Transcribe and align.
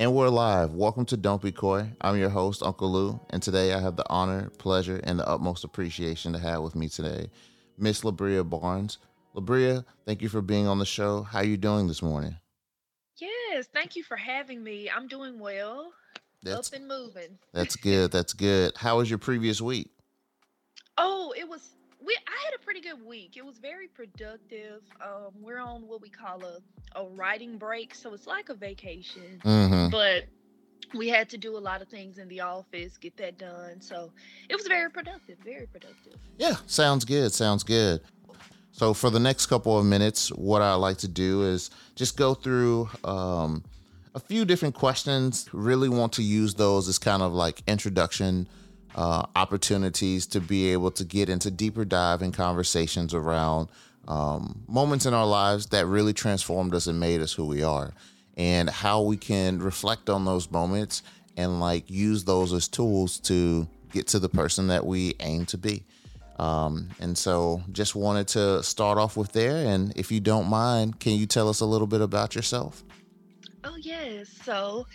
And 0.00 0.12
we're 0.12 0.28
live. 0.28 0.72
Welcome 0.74 1.04
to 1.06 1.16
Don't 1.16 1.40
Be 1.40 1.52
Koi. 1.52 1.88
I'm 2.00 2.18
your 2.18 2.28
host, 2.28 2.62
Unkle 2.62 2.90
Lew, 2.90 3.20
and 3.30 3.40
today 3.40 3.72
I 3.72 3.78
have 3.78 3.94
the 3.94 4.04
honor, 4.10 4.50
pleasure, 4.58 5.00
and 5.04 5.20
the 5.20 5.28
utmost 5.28 5.62
appreciation 5.62 6.32
to 6.32 6.40
have 6.40 6.62
with 6.62 6.74
me 6.74 6.88
today 6.88 7.28
Miss 7.78 8.00
La'Bria 8.00 8.42
Barnes. 8.48 8.98
La'Bria, 9.36 9.84
thank 10.06 10.20
you 10.20 10.28
for 10.28 10.42
being 10.42 10.66
on 10.66 10.80
the 10.80 10.84
show. 10.84 11.22
How 11.22 11.38
are 11.38 11.44
you 11.44 11.56
doing 11.56 11.86
this 11.86 12.02
morning? 12.02 12.36
Yes, 13.18 13.68
thank 13.72 13.94
you 13.94 14.02
for 14.02 14.16
having 14.16 14.64
me. 14.64 14.90
I'm 14.90 15.06
doing 15.06 15.38
well. 15.38 15.92
That's 16.42 16.72
Up 16.72 16.80
and 16.80 16.88
moving. 16.88 17.38
that's 17.52 17.76
good. 17.76 18.10
That's 18.10 18.32
good. 18.32 18.72
How 18.76 18.98
was 18.98 19.08
your 19.08 19.20
previous 19.20 19.60
week? 19.60 19.88
Oh, 20.98 21.32
it 21.38 21.48
was 21.48 21.60
we 22.04 22.16
I 22.26 22.44
had 22.44 22.54
a 22.54 22.62
pretty 22.62 22.80
good 22.80 23.04
week. 23.04 23.36
It 23.36 23.44
was 23.44 23.58
very 23.58 23.88
productive. 23.88 24.82
Um, 25.00 25.32
we're 25.40 25.60
on 25.60 25.86
what 25.86 26.00
we 26.00 26.08
call 26.08 26.42
a, 26.44 26.58
a 26.98 27.06
writing 27.08 27.58
break, 27.58 27.94
so 27.94 28.12
it's 28.14 28.26
like 28.26 28.48
a 28.48 28.54
vacation. 28.54 29.40
Mm-hmm. 29.44 29.90
But 29.90 30.24
we 30.94 31.08
had 31.08 31.28
to 31.30 31.38
do 31.38 31.56
a 31.56 31.58
lot 31.58 31.82
of 31.82 31.88
things 31.88 32.18
in 32.18 32.28
the 32.28 32.40
office, 32.40 32.96
get 32.98 33.16
that 33.16 33.38
done. 33.38 33.80
So 33.80 34.12
it 34.48 34.56
was 34.56 34.66
very 34.66 34.90
productive, 34.90 35.38
very 35.44 35.66
productive. 35.66 36.14
Yeah, 36.38 36.54
sounds 36.66 37.04
good. 37.04 37.32
Sounds 37.32 37.62
good. 37.62 38.00
So 38.72 38.92
for 38.92 39.10
the 39.10 39.20
next 39.20 39.46
couple 39.46 39.78
of 39.78 39.86
minutes, 39.86 40.30
what 40.30 40.60
I 40.60 40.74
like 40.74 40.98
to 40.98 41.08
do 41.08 41.44
is 41.44 41.70
just 41.94 42.16
go 42.16 42.34
through 42.34 42.88
um, 43.04 43.64
a 44.14 44.20
few 44.20 44.44
different 44.44 44.74
questions. 44.74 45.48
Really 45.52 45.88
want 45.88 46.12
to 46.14 46.22
use 46.22 46.54
those 46.54 46.88
as 46.88 46.98
kind 46.98 47.22
of 47.22 47.32
like 47.32 47.62
introduction 47.66 48.48
uh, 48.94 49.26
opportunities 49.34 50.26
to 50.26 50.40
be 50.40 50.72
able 50.72 50.90
to 50.92 51.04
get 51.04 51.28
into 51.28 51.50
deeper 51.50 51.84
dive 51.84 52.22
in 52.22 52.32
conversations 52.32 53.14
around 53.14 53.68
um, 54.06 54.62
moments 54.68 55.06
in 55.06 55.14
our 55.14 55.26
lives 55.26 55.66
that 55.66 55.86
really 55.86 56.12
transformed 56.12 56.74
us 56.74 56.86
and 56.86 57.00
made 57.00 57.20
us 57.20 57.32
who 57.32 57.46
we 57.46 57.62
are, 57.62 57.92
and 58.36 58.68
how 58.68 59.02
we 59.02 59.16
can 59.16 59.58
reflect 59.58 60.10
on 60.10 60.24
those 60.24 60.50
moments 60.50 61.02
and 61.36 61.60
like 61.60 61.90
use 61.90 62.24
those 62.24 62.52
as 62.52 62.68
tools 62.68 63.18
to 63.20 63.66
get 63.92 64.06
to 64.08 64.18
the 64.18 64.28
person 64.28 64.68
that 64.68 64.84
we 64.84 65.14
aim 65.20 65.46
to 65.46 65.58
be. 65.58 65.84
Um, 66.38 66.90
and 67.00 67.16
so 67.16 67.62
just 67.70 67.94
wanted 67.94 68.28
to 68.28 68.62
start 68.62 68.98
off 68.98 69.16
with 69.16 69.32
there. 69.32 69.66
And 69.66 69.96
if 69.96 70.10
you 70.10 70.20
don't 70.20 70.48
mind, 70.48 70.98
can 70.98 71.12
you 71.12 71.26
tell 71.26 71.48
us 71.48 71.60
a 71.60 71.66
little 71.66 71.86
bit 71.86 72.00
about 72.00 72.34
yourself? 72.34 72.82
Oh 73.62 73.76
yes. 73.76 74.28
So 74.44 74.86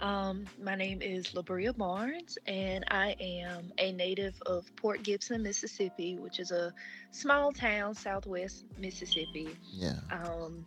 um, 0.00 0.46
my 0.62 0.74
name 0.74 1.02
is 1.02 1.28
La'Bria 1.28 1.76
Barnes, 1.76 2.38
and 2.46 2.84
I 2.90 3.16
am 3.20 3.72
a 3.78 3.92
native 3.92 4.34
of 4.46 4.74
Port 4.76 5.02
Gibson, 5.02 5.42
Mississippi, 5.42 6.16
which 6.18 6.40
is 6.40 6.50
a 6.50 6.72
small 7.10 7.52
town 7.52 7.94
southwest 7.94 8.64
Mississippi. 8.78 9.50
Yeah. 9.72 9.96
Um, 10.10 10.64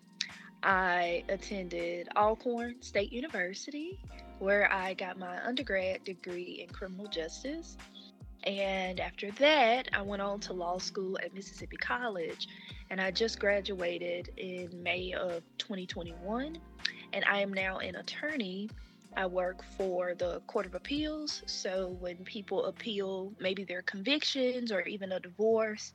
I 0.62 1.24
attended 1.30 2.10
Alcorn 2.16 2.76
State 2.82 3.12
University, 3.12 4.00
where 4.40 4.72
I 4.72 4.94
got 4.94 5.18
my 5.18 5.44
undergrad 5.46 6.04
degree 6.04 6.64
in 6.66 6.74
criminal 6.74 7.08
justice. 7.08 7.78
And 8.46 9.00
after 9.00 9.32
that, 9.32 9.88
I 9.94 10.02
went 10.02 10.22
on 10.22 10.40
to 10.42 10.54
law 10.54 10.78
school 10.78 11.18
at 11.24 11.34
Mississippi 11.34 11.78
College, 11.78 12.48
and 12.90 13.02
I 13.02 13.12
just 13.12 13.40
graduated 13.40 14.30
in 14.38 14.84
May 14.84 15.14
of 15.14 15.44
2021. 15.58 16.58
And 17.14 17.26
I 17.26 17.42
am 17.42 17.54
now 17.54 17.78
an 17.78 17.96
attorney. 17.96 18.70
I 19.16 19.26
work 19.28 19.64
for 19.64 20.16
the 20.16 20.42
Court 20.48 20.66
of 20.66 20.74
Appeals. 20.76 21.44
So 21.48 21.90
when 22.00 22.24
people 22.26 22.66
appeal 22.66 23.34
maybe 23.40 23.64
their 23.66 23.84
convictions 23.84 24.72
or 24.72 24.82
even 24.82 25.12
a 25.12 25.20
divorce, 25.20 25.92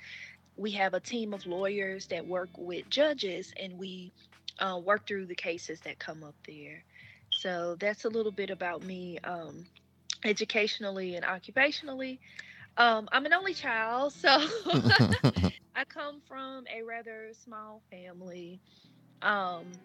we 0.57 0.73
have 0.73 0.95
a 0.95 1.01
team 1.01 1.33
of 1.35 1.47
lawyers 1.47 2.07
that 2.09 2.27
work 2.27 2.51
with 2.57 2.89
judges 2.89 3.53
and 3.59 3.79
we 3.79 4.13
uh, 4.61 4.79
work 4.83 5.07
through 5.07 5.27
the 5.27 5.35
cases 5.37 5.81
that 5.85 5.99
come 5.99 6.23
up 6.25 6.37
there. 6.47 6.85
So 7.31 7.77
that's 7.81 8.05
a 8.05 8.09
little 8.11 8.33
bit 8.33 8.51
about 8.51 8.83
me 8.83 9.19
um, 9.25 9.67
educationally 10.25 11.15
and 11.15 11.25
occupationally. 11.25 12.19
Um, 12.77 13.09
I'm 13.12 13.27
an 13.27 13.34
only 13.34 13.55
child, 13.55 14.12
so 14.15 14.28
I 15.75 15.84
come 15.84 16.21
from 16.27 16.65
a 16.73 16.83
rather 16.83 17.31
small 17.34 17.83
family. 17.91 18.61
Um, 19.23 19.81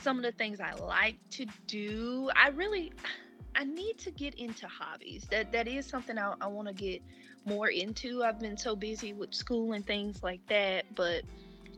some 0.00 0.16
of 0.18 0.24
the 0.24 0.32
things 0.32 0.60
I 0.60 0.72
like 0.74 1.16
to 1.32 1.46
do, 1.66 2.30
I 2.36 2.48
really, 2.48 2.92
I 3.54 3.64
need 3.64 3.98
to 3.98 4.10
get 4.10 4.34
into 4.34 4.66
hobbies. 4.66 5.26
That 5.30 5.52
that 5.52 5.68
is 5.68 5.86
something 5.86 6.18
I, 6.18 6.34
I 6.40 6.46
want 6.46 6.68
to 6.68 6.74
get 6.74 7.02
more 7.44 7.68
into. 7.68 8.22
I've 8.24 8.40
been 8.40 8.56
so 8.56 8.74
busy 8.74 9.12
with 9.12 9.34
school 9.34 9.72
and 9.72 9.86
things 9.86 10.22
like 10.22 10.40
that, 10.48 10.86
but 10.94 11.22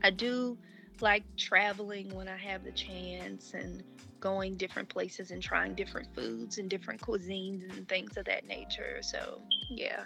I 0.03 0.11
do 0.11 0.57
like 1.01 1.25
traveling 1.37 2.15
when 2.15 2.29
I 2.29 2.37
have 2.37 2.63
the 2.63 2.73
chance 2.73 3.55
and 3.55 3.83
going 4.21 4.57
different 4.57 4.89
places 4.89 5.31
and 5.33 5.43
trying 5.43 5.75
different 5.75 6.09
foods 6.15 6.59
and 6.59 6.71
different 6.71 7.01
cuisines 7.01 7.77
and 7.77 7.89
things 7.89 8.17
of 8.17 8.25
that 8.27 8.47
nature. 8.47 8.99
So, 9.03 9.43
yeah. 9.69 10.05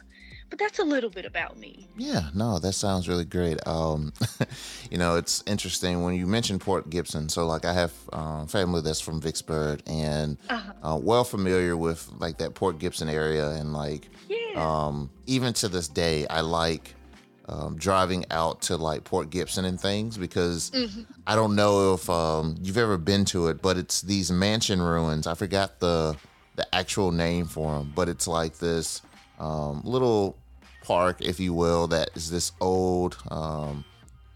But 0.50 0.58
that's 0.58 0.78
a 0.78 0.84
little 0.84 1.10
bit 1.10 1.24
about 1.26 1.58
me. 1.58 1.86
Yeah, 1.96 2.30
no, 2.34 2.58
that 2.58 2.72
sounds 2.72 3.08
really 3.08 3.24
great. 3.26 3.58
Um, 3.66 4.12
you 4.90 4.96
know, 4.96 5.16
it's 5.16 5.42
interesting 5.46 6.02
when 6.02 6.14
you 6.14 6.26
mentioned 6.26 6.60
Port 6.62 6.88
Gibson. 6.88 7.28
So, 7.28 7.46
like, 7.46 7.64
I 7.66 7.72
have 7.74 7.92
um, 8.12 8.46
family 8.46 8.80
that's 8.80 9.00
from 9.00 9.20
Vicksburg 9.20 9.82
and 9.86 10.38
Uh-huh. 10.48 10.72
uh, 10.94 10.96
well 10.96 11.24
familiar 11.24 11.76
with 11.76 12.08
like 12.18 12.38
that 12.38 12.54
Port 12.54 12.78
Gibson 12.78 13.08
area, 13.08 13.50
and 13.50 13.72
like 13.72 14.08
Yeah. 14.28 14.36
um, 14.86 15.10
even 15.26 15.52
to 15.54 15.68
this 15.68 15.88
day, 15.88 16.26
I 16.28 16.40
like 16.40 16.94
um, 17.46 17.76
driving 17.76 18.24
out 18.30 18.62
to 18.62 18.76
like 18.76 19.04
Port 19.04 19.30
Gibson 19.30 19.64
and 19.64 19.80
things 19.80 20.16
because 20.18 20.70
Mhm. 20.70 21.06
I 21.26 21.34
don't 21.34 21.56
know 21.56 21.92
if 21.94 22.08
um, 22.08 22.56
you've 22.62 22.78
ever 22.78 22.96
been 22.98 23.24
to 23.26 23.48
it, 23.48 23.60
but 23.60 23.76
it's 23.76 24.00
these 24.02 24.30
mansion 24.32 24.80
ruins. 24.80 25.26
I 25.26 25.34
forgot 25.34 25.80
the 25.80 26.16
the 26.56 26.74
actual 26.74 27.12
name 27.12 27.46
for 27.46 27.78
them, 27.78 27.92
but 27.94 28.08
it's 28.08 28.26
like 28.26 28.58
this 28.58 29.00
um, 29.38 29.82
little 29.84 30.36
park, 30.82 31.18
if 31.20 31.40
you 31.40 31.52
will, 31.52 31.86
that 31.88 32.10
is 32.14 32.30
this 32.30 32.52
old 32.60 33.16
um, 33.30 33.84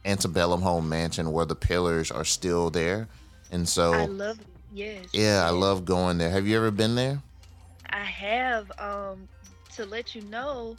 antebellum 0.05 0.63
home 0.63 0.89
mansion 0.89 1.33
where 1.33 1.47
the 1.47 1.55
pillars 1.55 2.11
are 2.11 2.25
still 2.25 2.71
there, 2.71 3.09
and 3.51 3.69
so 3.69 3.93
I 3.93 4.07
love. 4.07 4.39
Yes. 4.75 5.07
yeah, 5.13 5.45
I 5.47 5.51
love 5.51 5.85
going 5.85 6.19
there. 6.19 6.31
Have 6.31 6.47
you 6.47 6.57
ever 6.57 6.71
been 6.71 6.95
there? 6.95 7.21
I 7.91 8.05
have 8.05 8.71
um 8.79 9.29
to 9.75 9.85
let 9.85 10.15
you 10.15 10.23
know 10.23 10.77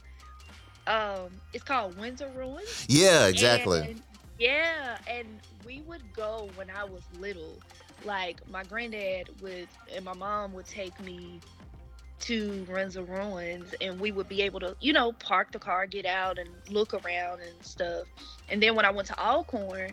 um 0.87 1.29
it's 1.53 1.63
called 1.63 1.97
Windsor 1.97 2.29
Ruins. 2.35 2.85
Yeah, 2.87 3.27
exactly. 3.27 3.81
And, 3.81 4.01
yeah, 4.39 4.97
and 5.07 5.27
we 5.65 5.81
would 5.81 6.01
go 6.13 6.49
when 6.55 6.69
I 6.69 6.83
was 6.83 7.01
little. 7.19 7.57
Like 8.03 8.37
my 8.49 8.63
granddad 8.63 9.29
would 9.41 9.67
and 9.95 10.03
my 10.03 10.13
mom 10.13 10.53
would 10.53 10.65
take 10.65 10.99
me 10.99 11.39
to 12.23 12.65
Windsor 12.69 13.03
Ruins 13.03 13.75
and 13.81 13.99
we 13.99 14.11
would 14.11 14.29
be 14.29 14.41
able 14.41 14.59
to, 14.61 14.75
you 14.79 14.93
know, 14.93 15.11
park 15.13 15.51
the 15.51 15.59
car, 15.59 15.85
get 15.85 16.05
out 16.05 16.37
and 16.39 16.49
look 16.69 16.93
around 16.93 17.41
and 17.41 17.65
stuff. 17.65 18.07
And 18.49 18.63
then 18.63 18.75
when 18.75 18.85
I 18.85 18.91
went 18.91 19.07
to 19.09 19.19
Alcorn, 19.19 19.91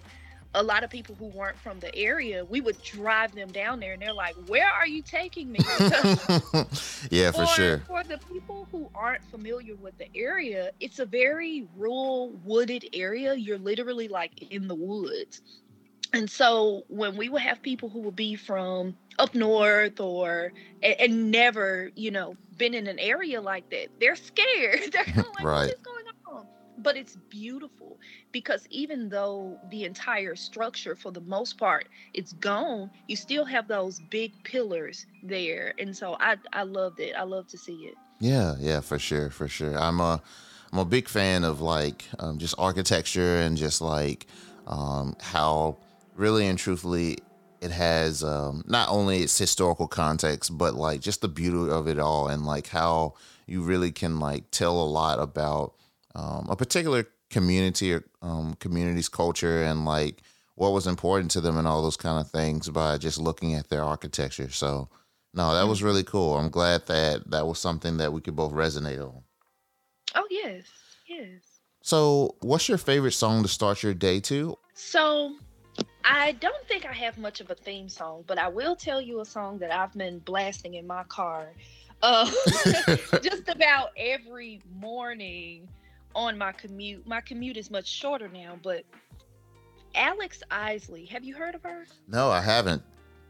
a 0.55 0.63
lot 0.63 0.83
of 0.83 0.91
people 0.91 1.15
who 1.17 1.27
weren't 1.27 1.59
from 1.59 1.79
the 1.81 1.95
area, 1.95 2.45
we 2.45 2.61
would 2.61 2.81
drive 2.83 3.35
them 3.35 3.49
down 3.53 3.81
there 3.81 3.93
and 3.93 4.03
they're 4.03 4.13
like, 4.13 4.35
Where 4.47 4.69
are 4.69 4.87
you 4.87 5.03
taking 5.03 5.51
me? 5.53 5.61
Yeah, 7.11 7.31
for 7.31 7.47
sure. 7.47 7.79
For 7.87 8.05
the 8.05 8.19
people 8.33 8.69
who 8.71 8.89
aren't 8.95 9.25
familiar 9.31 9.75
with 9.77 9.97
the 9.99 10.09
area, 10.15 10.71
it's 10.81 10.99
a 10.99 11.07
very 11.07 11.67
rural, 11.77 12.33
wooded 12.45 12.85
area. 12.93 13.35
You're 13.35 13.59
literally 13.59 14.09
like 14.09 14.43
in 14.53 14.69
the 14.69 14.75
woods. 14.75 15.41
And 16.13 16.29
so 16.31 16.83
when 16.89 17.17
we 17.17 17.29
would 17.29 17.43
have 17.43 17.63
people 17.63 17.89
who 17.89 18.01
would 18.01 18.17
be 18.17 18.35
from 18.35 18.97
up 19.19 19.35
north 19.35 20.01
or 20.01 20.53
and, 20.83 20.95
and 20.99 21.31
never, 21.31 21.91
you 21.95 22.11
know, 22.11 22.35
been 22.59 22.75
in 22.75 22.87
an 22.87 22.99
area 22.99 23.41
like 23.41 23.69
that, 23.71 23.89
they're 24.01 24.17
scared. 24.17 24.81
they're 24.93 25.05
kind 25.05 25.19
of 25.19 25.27
like, 25.37 25.45
Right. 25.45 25.57
what 25.57 25.69
is 25.69 25.81
going 25.85 26.39
on? 26.39 26.47
But 26.79 26.97
it's 26.97 27.17
beautiful 27.29 27.99
because 28.33 28.67
even 28.71 29.09
though 29.11 29.59
the 29.71 29.85
entire 29.85 30.35
structure, 30.35 30.97
for 30.97 31.13
the 31.13 31.21
most 31.21 31.59
part, 31.59 31.89
it's 32.15 32.33
gone, 32.35 32.91
you 33.07 33.17
still 33.17 33.45
have 33.45 33.69
those 33.69 34.01
big 34.11 34.33
pillars 34.45 35.05
there. 35.23 35.75
And 35.79 35.95
so 35.97 36.17
I 36.21 36.37
I 36.53 36.63
loved 36.63 36.99
it. 37.01 37.15
I 37.17 37.25
love 37.25 37.47
to 37.49 37.59
see 37.59 37.85
it. 37.87 37.95
Yeah, 38.19 38.57
yeah, 38.59 38.81
for 38.81 38.99
sure, 38.99 39.31
for 39.31 39.47
sure. 39.49 39.79
I'm 39.79 40.01
a 40.01 40.23
I'm 40.73 40.79
a 40.79 40.85
big 40.85 41.09
fan 41.09 41.45
of 41.45 41.61
like 41.61 42.05
um, 42.19 42.39
just 42.39 42.55
architecture 42.59 43.37
and 43.37 43.57
just 43.57 43.81
like 43.81 44.27
um, 44.67 45.17
how 45.21 45.77
really 46.21 46.47
and 46.47 46.59
truthfully 46.59 47.19
it 47.61 47.71
has 47.71 48.23
um, 48.23 48.63
not 48.67 48.89
only 48.89 49.23
its 49.23 49.37
historical 49.39 49.89
context 49.89 50.57
but 50.57 50.75
like 50.75 51.01
just 51.01 51.23
the 51.23 51.29
beauty 51.29 51.71
of 51.71 51.89
it 51.89 51.99
all 51.99 52.29
and 52.29 52.45
like 52.45 52.69
how 52.69 53.15
you 53.47 53.63
really 53.63 53.91
can 53.91 54.21
like 54.21 54.51
tell 54.51 54.81
a 54.81 54.85
lot 54.85 55.19
about 55.19 55.75
um, 56.15 56.47
a 56.51 56.57
particular 56.57 57.07
community 57.31 57.95
or 57.95 58.05
um, 58.23 58.55
community's 58.61 59.09
culture 59.09 59.63
and 59.63 59.85
like 59.85 60.23
what 60.57 60.73
was 60.73 60.87
important 60.87 61.31
to 61.31 61.41
them 61.41 61.57
and 61.57 61.67
all 61.67 61.83
those 61.83 61.97
kind 61.97 62.21
of 62.21 62.31
things 62.31 62.69
by 62.69 62.99
just 62.99 63.19
looking 63.19 63.55
at 63.55 63.71
their 63.71 63.83
architecture. 63.83 64.51
So 64.51 64.91
no, 65.33 65.55
that 65.55 65.67
was 65.67 65.83
really 65.83 66.05
cool. 66.05 66.37
I'm 66.37 66.51
glad 66.51 66.87
that 66.87 67.31
that 67.31 67.47
was 67.47 67.59
something 67.59 67.97
that 67.97 68.13
we 68.13 68.21
could 68.21 68.37
both 68.37 68.53
resonate 68.53 69.01
on. 69.01 69.23
Oh 70.15 70.27
yes, 70.29 70.65
yes. 71.09 71.61
So, 71.83 72.35
what's 72.41 72.69
your 72.69 72.77
favorite 72.77 73.13
song 73.13 73.43
to 73.43 73.49
start 73.49 73.83
your 73.83 73.95
day 73.95 74.21
to? 74.21 74.59
So, 74.75 75.37
I 76.05 76.33
don't 76.33 76.67
think 76.67 76.87
I 76.87 76.93
have 76.93 77.19
much 77.19 77.41
of 77.41 77.51
a 77.51 77.55
theme 77.55 77.89
song, 77.89 78.25
but 78.27 78.39
I 78.39 78.49
will 78.49 78.75
tell 78.75 79.01
you 79.01 79.21
a 79.21 79.25
song 79.25 79.59
that 79.59 79.71
I've 79.71 79.93
been 79.93 80.19
blasting 80.21 80.75
in 80.75 80.87
my 80.87 81.05
car 81.05 81.49
uh, 82.03 82.31
just 83.23 83.49
about 83.49 83.91
every 83.97 84.61
morning 84.81 85.69
on 86.15 86.39
my 86.39 86.53
commute. 86.53 87.07
My 87.07 87.21
commute 87.21 87.57
is 87.57 87.71
much 87.71 87.87
shorter 87.87 88.29
now, 88.29 88.59
but 88.63 88.85
Alex 89.95 90.43
Isley, 90.51 91.05
have 91.07 91.25
you 91.25 91.35
heard 91.35 91.55
of 91.55 91.63
her? 91.63 91.87
No, 92.09 92.31
I 92.31 92.41
haven't. 92.41 92.83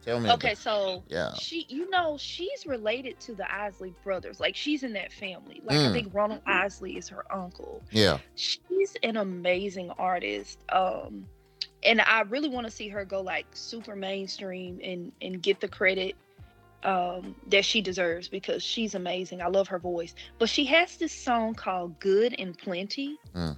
Tell 0.05 0.19
me. 0.19 0.31
Okay, 0.31 0.52
about, 0.52 0.58
so 0.58 1.02
yeah, 1.08 1.34
she, 1.34 1.67
you 1.69 1.90
know, 1.90 2.17
she's 2.19 2.64
related 2.64 3.20
to 3.20 3.34
the 3.34 3.52
Isley 3.55 3.94
brothers. 4.02 4.40
Like 4.40 4.56
she's 4.56 4.82
in 4.82 4.94
that 4.94 5.12
family. 5.12 5.61
Like 5.62 5.76
mm. 5.76 5.90
I 5.90 5.93
think 5.93 6.14
Ronald 6.14 6.40
Isley 6.46 6.96
is 6.96 7.06
her 7.11 7.31
uncle. 7.31 7.82
Yeah, 7.90 8.19
she's 8.34 8.96
an 9.02 9.19
amazing 9.19 9.90
artist. 9.99 10.61
Um, 10.70 11.26
and 11.82 12.00
I 12.00 12.23
really 12.23 12.49
want 12.49 12.67
to 12.67 12.71
see 12.71 12.88
her 12.88 13.05
go 13.05 13.21
like 13.21 13.47
super 13.53 13.97
mainstream 13.97 14.81
and 14.82 15.12
and 15.23 15.43
get 15.43 15.61
the 15.61 15.69
credit 15.69 16.17
um 16.82 17.35
that 17.49 17.65
she 17.65 17.81
deserves 17.81 18.29
because 18.29 18.62
she's 18.62 18.94
amazing. 18.94 19.43
I 19.43 19.49
love 19.49 19.69
her 19.69 19.79
voice. 19.79 20.15
But 20.38 20.49
she 20.49 20.65
has 20.67 20.97
this 20.97 21.12
song 21.12 21.55
called 21.55 21.99
Good 22.00 22.35
and 22.38 22.56
Plenty. 22.56 23.19
Mm. 23.35 23.56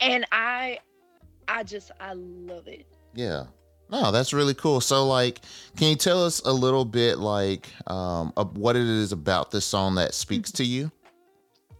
And 0.00 0.26
I 0.32 0.78
I 1.48 1.62
just 1.62 1.90
I 2.00 2.14
love 2.14 2.66
it. 2.66 2.86
Yeah. 3.14 3.44
No, 3.88 4.10
that's 4.10 4.32
really 4.32 4.54
cool. 4.54 4.80
So 4.80 5.06
like 5.06 5.40
can 5.76 5.88
you 5.88 5.96
tell 5.96 6.24
us 6.24 6.40
a 6.40 6.52
little 6.52 6.84
bit 6.84 7.18
like 7.18 7.68
um 7.86 8.32
of 8.36 8.56
what 8.56 8.76
it 8.76 8.86
is 8.86 9.12
about 9.12 9.50
this 9.50 9.64
song 9.64 9.94
that 9.96 10.14
speaks 10.14 10.50
to 10.52 10.64
you? 10.64 10.90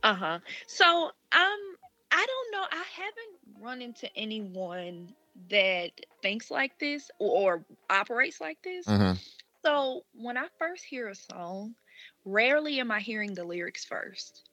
Uh-huh. 0.03 0.39
So 0.67 1.11
um 1.33 1.66
I 2.11 2.26
don't 2.26 2.53
know. 2.53 2.67
I 2.70 2.85
haven't 2.94 3.64
run 3.64 3.82
into 3.82 4.14
anyone 4.17 5.12
that 5.50 5.91
thinks 6.23 6.50
like 6.50 6.79
this 6.79 7.11
or, 7.19 7.56
or 7.56 7.64
operates 7.91 8.41
like 8.41 8.62
this. 8.62 8.87
Mm-hmm. 8.87 9.19
So 9.64 10.05
when 10.14 10.37
I 10.37 10.47
first 10.58 10.85
hear 10.85 11.08
a 11.08 11.14
song, 11.14 11.75
rarely 12.25 12.81
am 12.81 12.91
I 12.91 13.00
hearing 13.00 13.35
the 13.35 13.44
lyrics 13.44 13.85
first. 13.85 14.49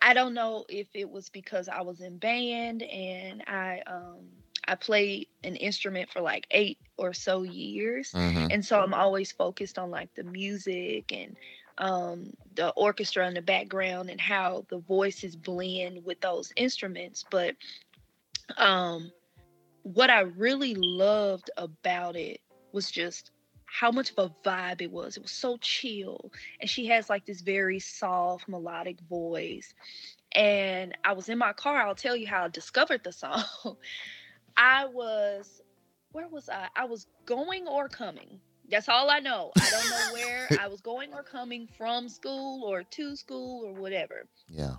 I 0.00 0.14
don't 0.14 0.34
know 0.34 0.64
if 0.68 0.88
it 0.94 1.10
was 1.10 1.28
because 1.28 1.68
I 1.68 1.80
was 1.80 2.00
in 2.00 2.18
band 2.18 2.82
and 2.82 3.42
I 3.46 3.82
um 3.86 4.28
I 4.66 4.74
played 4.74 5.28
an 5.42 5.56
instrument 5.56 6.10
for 6.10 6.20
like 6.20 6.46
eight 6.50 6.78
or 6.98 7.14
so 7.14 7.42
years. 7.42 8.12
Mm-hmm. 8.12 8.48
And 8.50 8.64
so 8.64 8.80
I'm 8.80 8.94
always 8.94 9.32
focused 9.32 9.78
on 9.78 9.90
like 9.90 10.14
the 10.14 10.24
music 10.24 11.10
and 11.10 11.36
um, 11.78 12.32
the 12.54 12.70
orchestra 12.70 13.26
in 13.26 13.34
the 13.34 13.42
background 13.42 14.10
and 14.10 14.20
how 14.20 14.64
the 14.68 14.78
voices 14.78 15.36
blend 15.36 16.04
with 16.04 16.20
those 16.20 16.52
instruments. 16.56 17.24
But 17.30 17.54
um, 18.56 19.12
what 19.82 20.10
I 20.10 20.20
really 20.20 20.74
loved 20.74 21.50
about 21.56 22.16
it 22.16 22.40
was 22.72 22.90
just 22.90 23.30
how 23.66 23.90
much 23.90 24.12
of 24.16 24.18
a 24.18 24.48
vibe 24.48 24.80
it 24.80 24.90
was. 24.90 25.16
It 25.16 25.22
was 25.22 25.32
so 25.32 25.56
chill. 25.58 26.32
And 26.60 26.68
she 26.68 26.86
has 26.86 27.08
like 27.08 27.26
this 27.26 27.42
very 27.42 27.78
soft, 27.78 28.48
melodic 28.48 29.00
voice. 29.08 29.72
And 30.32 30.96
I 31.04 31.12
was 31.12 31.28
in 31.28 31.38
my 31.38 31.52
car. 31.52 31.82
I'll 31.82 31.94
tell 31.94 32.16
you 32.16 32.26
how 32.26 32.44
I 32.44 32.48
discovered 32.48 33.04
the 33.04 33.12
song. 33.12 33.44
I 34.56 34.86
was, 34.86 35.62
where 36.12 36.28
was 36.28 36.48
I? 36.48 36.68
I 36.74 36.86
was 36.86 37.06
going 37.24 37.68
or 37.68 37.88
coming 37.88 38.40
that's 38.70 38.88
all 38.88 39.10
I 39.10 39.18
know. 39.18 39.50
I 39.56 39.70
don't 39.70 39.90
know 39.90 40.12
where 40.12 40.48
I 40.60 40.68
was 40.68 40.80
going 40.80 41.12
or 41.12 41.22
coming 41.22 41.68
from 41.76 42.08
school 42.08 42.64
or 42.64 42.82
to 42.82 43.16
school 43.16 43.64
or 43.64 43.72
whatever. 43.72 44.26
Yeah. 44.48 44.76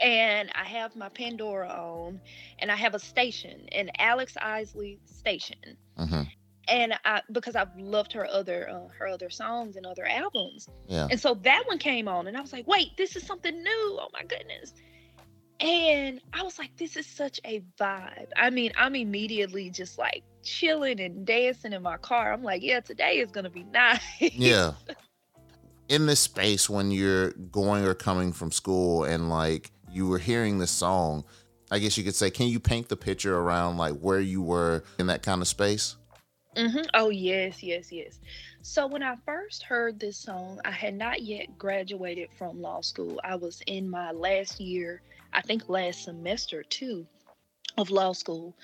And 0.00 0.50
I 0.54 0.64
have 0.64 0.94
my 0.94 1.08
Pandora 1.08 1.68
on, 1.68 2.20
and 2.58 2.70
I 2.70 2.76
have 2.76 2.94
a 2.94 2.98
station, 2.98 3.66
an 3.72 3.90
Alex 3.98 4.36
Isley 4.40 4.98
station. 5.06 5.76
Mm-hmm. 5.98 6.22
And 6.68 6.94
I 7.04 7.22
because 7.30 7.54
I've 7.54 7.74
loved 7.78 8.12
her 8.12 8.26
other 8.26 8.68
uh, 8.68 8.88
her 8.98 9.06
other 9.06 9.30
songs 9.30 9.76
and 9.76 9.86
other 9.86 10.04
albums. 10.04 10.68
Yeah. 10.86 11.06
And 11.10 11.20
so 11.20 11.34
that 11.34 11.62
one 11.66 11.78
came 11.78 12.08
on, 12.08 12.26
and 12.26 12.36
I 12.36 12.40
was 12.40 12.52
like, 12.52 12.66
wait, 12.66 12.96
this 12.98 13.16
is 13.16 13.24
something 13.24 13.62
new. 13.62 13.98
Oh 14.00 14.08
my 14.12 14.22
goodness. 14.22 14.74
And 15.60 16.20
I 16.32 16.42
was 16.42 16.58
like, 16.58 16.76
this 16.76 16.96
is 16.96 17.06
such 17.06 17.40
a 17.44 17.62
vibe. 17.80 18.28
I 18.36 18.50
mean, 18.50 18.72
I'm 18.76 18.94
immediately 18.94 19.70
just 19.70 19.98
like 19.98 20.22
chilling 20.42 21.00
and 21.00 21.26
dancing 21.26 21.72
in 21.72 21.82
my 21.82 21.96
car. 21.96 22.32
I'm 22.32 22.42
like, 22.42 22.62
yeah, 22.62 22.80
today 22.80 23.18
is 23.18 23.30
going 23.30 23.44
to 23.44 23.50
be 23.50 23.64
nice. 23.72 24.00
Yeah. 24.20 24.72
In 25.88 26.06
this 26.06 26.20
space, 26.20 26.68
when 26.68 26.90
you're 26.90 27.30
going 27.32 27.84
or 27.84 27.94
coming 27.94 28.32
from 28.32 28.50
school 28.50 29.04
and 29.04 29.30
like 29.30 29.70
you 29.90 30.08
were 30.08 30.18
hearing 30.18 30.58
this 30.58 30.70
song, 30.70 31.24
I 31.70 31.78
guess 31.78 31.96
you 31.96 32.04
could 32.04 32.14
say, 32.14 32.30
can 32.30 32.48
you 32.48 32.60
paint 32.60 32.88
the 32.88 32.96
picture 32.96 33.38
around 33.38 33.78
like 33.78 33.94
where 33.98 34.20
you 34.20 34.42
were 34.42 34.84
in 34.98 35.06
that 35.06 35.22
kind 35.22 35.40
of 35.40 35.48
space? 35.48 35.96
Mm-hmm. 36.56 36.86
Oh, 36.94 37.10
yes, 37.10 37.62
yes, 37.62 37.92
yes. 37.92 38.18
So 38.62 38.86
when 38.86 39.02
I 39.02 39.14
first 39.24 39.62
heard 39.62 40.00
this 40.00 40.16
song, 40.16 40.60
I 40.64 40.70
had 40.70 40.94
not 40.94 41.22
yet 41.22 41.56
graduated 41.56 42.28
from 42.36 42.60
law 42.60 42.80
school. 42.80 43.20
I 43.22 43.36
was 43.36 43.62
in 43.66 43.88
my 43.88 44.10
last 44.10 44.58
year 44.58 45.02
I 45.36 45.42
think 45.42 45.68
last 45.68 46.04
semester 46.04 46.62
too 46.62 47.06
of 47.76 47.90
law 47.90 48.12
school, 48.12 48.56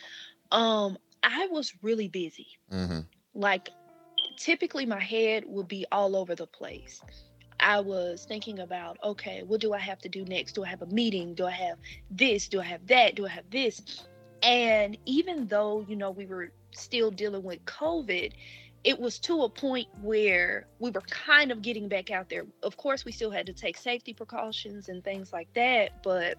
um, 0.50 0.96
I 1.22 1.46
was 1.50 1.72
really 1.82 2.08
busy. 2.08 2.48
Mm-hmm. 2.72 3.00
Like 3.34 3.68
typically 4.38 4.86
my 4.86 5.00
head 5.00 5.44
would 5.46 5.68
be 5.68 5.84
all 5.92 6.16
over 6.16 6.34
the 6.34 6.46
place. 6.46 7.02
I 7.60 7.78
was 7.78 8.24
thinking 8.24 8.58
about, 8.58 8.98
okay, 9.04 9.42
what 9.46 9.60
do 9.60 9.72
I 9.72 9.78
have 9.78 10.00
to 10.00 10.08
do 10.08 10.24
next? 10.24 10.54
Do 10.54 10.64
I 10.64 10.68
have 10.68 10.82
a 10.82 10.86
meeting? 10.86 11.34
Do 11.34 11.46
I 11.46 11.52
have 11.52 11.78
this? 12.10 12.48
Do 12.48 12.60
I 12.60 12.64
have 12.64 12.86
that? 12.88 13.14
Do 13.14 13.26
I 13.26 13.28
have 13.28 13.48
this? 13.50 14.04
And 14.42 14.96
even 15.06 15.46
though, 15.46 15.84
you 15.88 15.94
know, 15.94 16.10
we 16.10 16.26
were 16.26 16.50
still 16.72 17.10
dealing 17.10 17.44
with 17.44 17.64
COVID, 17.66 18.32
it 18.84 18.98
was 18.98 19.18
to 19.20 19.42
a 19.42 19.48
point 19.48 19.88
where 20.00 20.66
we 20.78 20.90
were 20.90 21.02
kind 21.02 21.52
of 21.52 21.62
getting 21.62 21.88
back 21.88 22.10
out 22.10 22.28
there. 22.28 22.46
Of 22.62 22.76
course, 22.76 23.04
we 23.04 23.12
still 23.12 23.30
had 23.30 23.46
to 23.46 23.52
take 23.52 23.76
safety 23.76 24.12
precautions 24.12 24.88
and 24.88 25.04
things 25.04 25.32
like 25.32 25.52
that, 25.54 26.02
but 26.02 26.38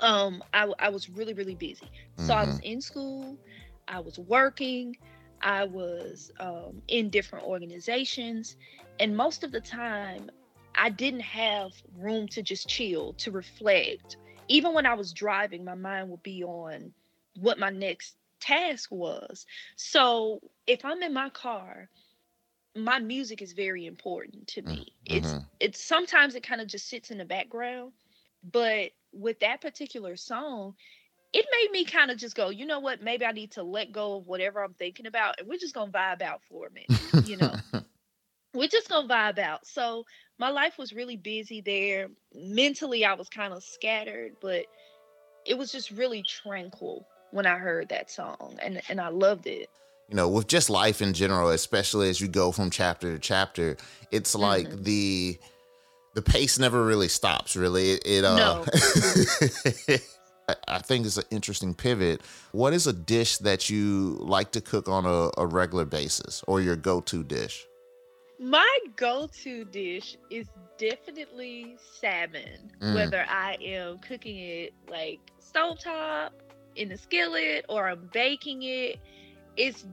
um, 0.00 0.42
I, 0.52 0.72
I 0.78 0.88
was 0.88 1.08
really, 1.08 1.34
really 1.34 1.54
busy. 1.54 1.88
So 2.16 2.22
mm-hmm. 2.22 2.32
I 2.32 2.44
was 2.44 2.56
mm-hmm. 2.56 2.64
in 2.64 2.80
school, 2.80 3.38
I 3.86 4.00
was 4.00 4.18
working, 4.18 4.96
I 5.40 5.64
was 5.64 6.32
um, 6.40 6.82
in 6.88 7.10
different 7.10 7.44
organizations, 7.44 8.56
and 8.98 9.16
most 9.16 9.44
of 9.44 9.52
the 9.52 9.60
time, 9.60 10.30
I 10.74 10.90
didn't 10.90 11.20
have 11.20 11.72
room 11.96 12.26
to 12.28 12.42
just 12.42 12.68
chill, 12.68 13.12
to 13.14 13.30
reflect. 13.30 14.16
Even 14.48 14.74
when 14.74 14.86
I 14.86 14.94
was 14.94 15.12
driving, 15.12 15.64
my 15.64 15.74
mind 15.74 16.10
would 16.10 16.22
be 16.22 16.42
on 16.42 16.92
what 17.36 17.58
my 17.58 17.70
next 17.70 18.16
task 18.40 18.90
was. 18.90 19.46
So 19.76 20.40
if 20.66 20.84
I'm 20.84 21.02
in 21.02 21.14
my 21.14 21.30
car, 21.30 21.88
my 22.76 22.98
music 22.98 23.42
is 23.42 23.52
very 23.52 23.86
important 23.86 24.46
to 24.48 24.62
me. 24.62 24.94
Mm-hmm. 25.08 25.16
It's 25.16 25.34
it's 25.58 25.84
sometimes 25.84 26.34
it 26.34 26.42
kind 26.42 26.60
of 26.60 26.68
just 26.68 26.88
sits 26.88 27.10
in 27.10 27.18
the 27.18 27.24
background, 27.24 27.92
but 28.52 28.90
with 29.12 29.40
that 29.40 29.60
particular 29.60 30.16
song, 30.16 30.74
it 31.32 31.46
made 31.52 31.70
me 31.72 31.84
kind 31.84 32.10
of 32.10 32.16
just 32.18 32.36
go, 32.36 32.50
you 32.50 32.66
know 32.66 32.80
what? 32.80 33.02
Maybe 33.02 33.24
I 33.24 33.32
need 33.32 33.52
to 33.52 33.62
let 33.62 33.92
go 33.92 34.16
of 34.18 34.26
whatever 34.26 34.62
I'm 34.62 34.74
thinking 34.74 35.06
about, 35.06 35.38
and 35.38 35.48
we're 35.48 35.58
just 35.58 35.74
gonna 35.74 35.92
vibe 35.92 36.22
out 36.22 36.42
for 36.48 36.66
a 36.66 36.70
minute. 36.70 37.28
You 37.28 37.36
know, 37.38 37.54
we're 38.54 38.68
just 38.68 38.88
gonna 38.88 39.08
vibe 39.08 39.38
out. 39.38 39.66
So 39.66 40.04
my 40.38 40.50
life 40.50 40.78
was 40.78 40.92
really 40.92 41.16
busy 41.16 41.60
there. 41.60 42.08
Mentally, 42.34 43.04
I 43.04 43.14
was 43.14 43.28
kind 43.28 43.52
of 43.52 43.62
scattered, 43.62 44.36
but 44.40 44.66
it 45.46 45.56
was 45.56 45.72
just 45.72 45.90
really 45.90 46.22
tranquil 46.22 47.06
when 47.32 47.46
I 47.46 47.56
heard 47.56 47.88
that 47.88 48.10
song 48.10 48.58
and 48.62 48.80
and 48.88 49.00
I 49.00 49.08
loved 49.08 49.46
it. 49.46 49.68
You 50.08 50.16
know, 50.16 50.28
with 50.28 50.48
just 50.48 50.68
life 50.70 51.00
in 51.00 51.12
general, 51.12 51.50
especially 51.50 52.08
as 52.08 52.20
you 52.20 52.26
go 52.26 52.50
from 52.50 52.70
chapter 52.70 53.12
to 53.12 53.18
chapter, 53.18 53.76
it's 54.10 54.34
like 54.34 54.66
mm-hmm. 54.66 54.82
the 54.82 55.38
the 56.14 56.22
pace 56.22 56.58
never 56.58 56.84
really 56.84 57.08
stops. 57.08 57.54
Really, 57.54 57.92
it, 57.92 58.02
it 58.06 58.24
uh, 58.24 58.36
no. 58.36 58.64
I 60.66 60.78
think 60.80 61.06
it's 61.06 61.16
an 61.16 61.24
interesting 61.30 61.74
pivot. 61.74 62.22
What 62.50 62.72
is 62.72 62.88
a 62.88 62.92
dish 62.92 63.38
that 63.38 63.70
you 63.70 64.16
like 64.20 64.50
to 64.52 64.60
cook 64.60 64.88
on 64.88 65.06
a, 65.06 65.30
a 65.38 65.46
regular 65.46 65.84
basis, 65.84 66.42
or 66.48 66.60
your 66.60 66.74
go-to 66.74 67.22
dish? 67.22 67.64
My 68.40 68.78
go-to 68.96 69.64
dish 69.66 70.16
is 70.30 70.48
definitely 70.78 71.76
salmon. 72.00 72.72
Mm. 72.80 72.94
Whether 72.94 73.24
I 73.28 73.56
am 73.62 73.98
cooking 73.98 74.38
it 74.38 74.72
like 74.88 75.20
stovetop 75.40 76.30
in 76.80 76.88
the 76.88 76.96
skillet 76.96 77.66
or 77.68 77.88
I'm 77.88 78.08
baking 78.12 78.62
it, 78.62 78.98
it's 79.56 79.84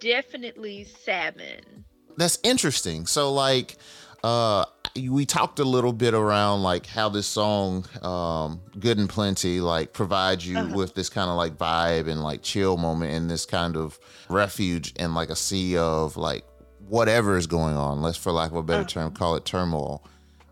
definitely 0.00 0.84
salmon. 0.84 1.84
That's 2.16 2.38
interesting. 2.42 3.06
So 3.06 3.32
like 3.32 3.76
uh 4.24 4.64
we 5.08 5.26
talked 5.26 5.58
a 5.60 5.64
little 5.64 5.92
bit 5.92 6.14
around 6.14 6.62
like 6.62 6.86
how 6.86 7.08
this 7.08 7.26
song 7.26 7.84
um 8.02 8.60
good 8.78 8.98
and 8.98 9.08
plenty 9.08 9.60
like 9.60 9.92
provides 9.92 10.46
you 10.46 10.58
uh-huh. 10.58 10.74
with 10.74 10.94
this 10.94 11.08
kind 11.08 11.30
of 11.30 11.36
like 11.36 11.56
vibe 11.56 12.08
and 12.08 12.22
like 12.22 12.42
chill 12.42 12.76
moment 12.76 13.12
and 13.12 13.30
this 13.30 13.46
kind 13.46 13.76
of 13.76 13.98
refuge 14.28 14.92
in 14.96 15.14
like 15.14 15.30
a 15.30 15.36
sea 15.36 15.76
of 15.76 16.16
like 16.16 16.44
whatever 16.88 17.36
is 17.36 17.46
going 17.46 17.76
on 17.76 18.02
let's 18.02 18.18
for 18.18 18.32
lack 18.32 18.50
of 18.50 18.56
a 18.56 18.62
better 18.62 18.80
uh-huh. 18.80 18.88
term 18.88 19.12
call 19.12 19.36
it 19.36 19.44
turmoil 19.44 20.02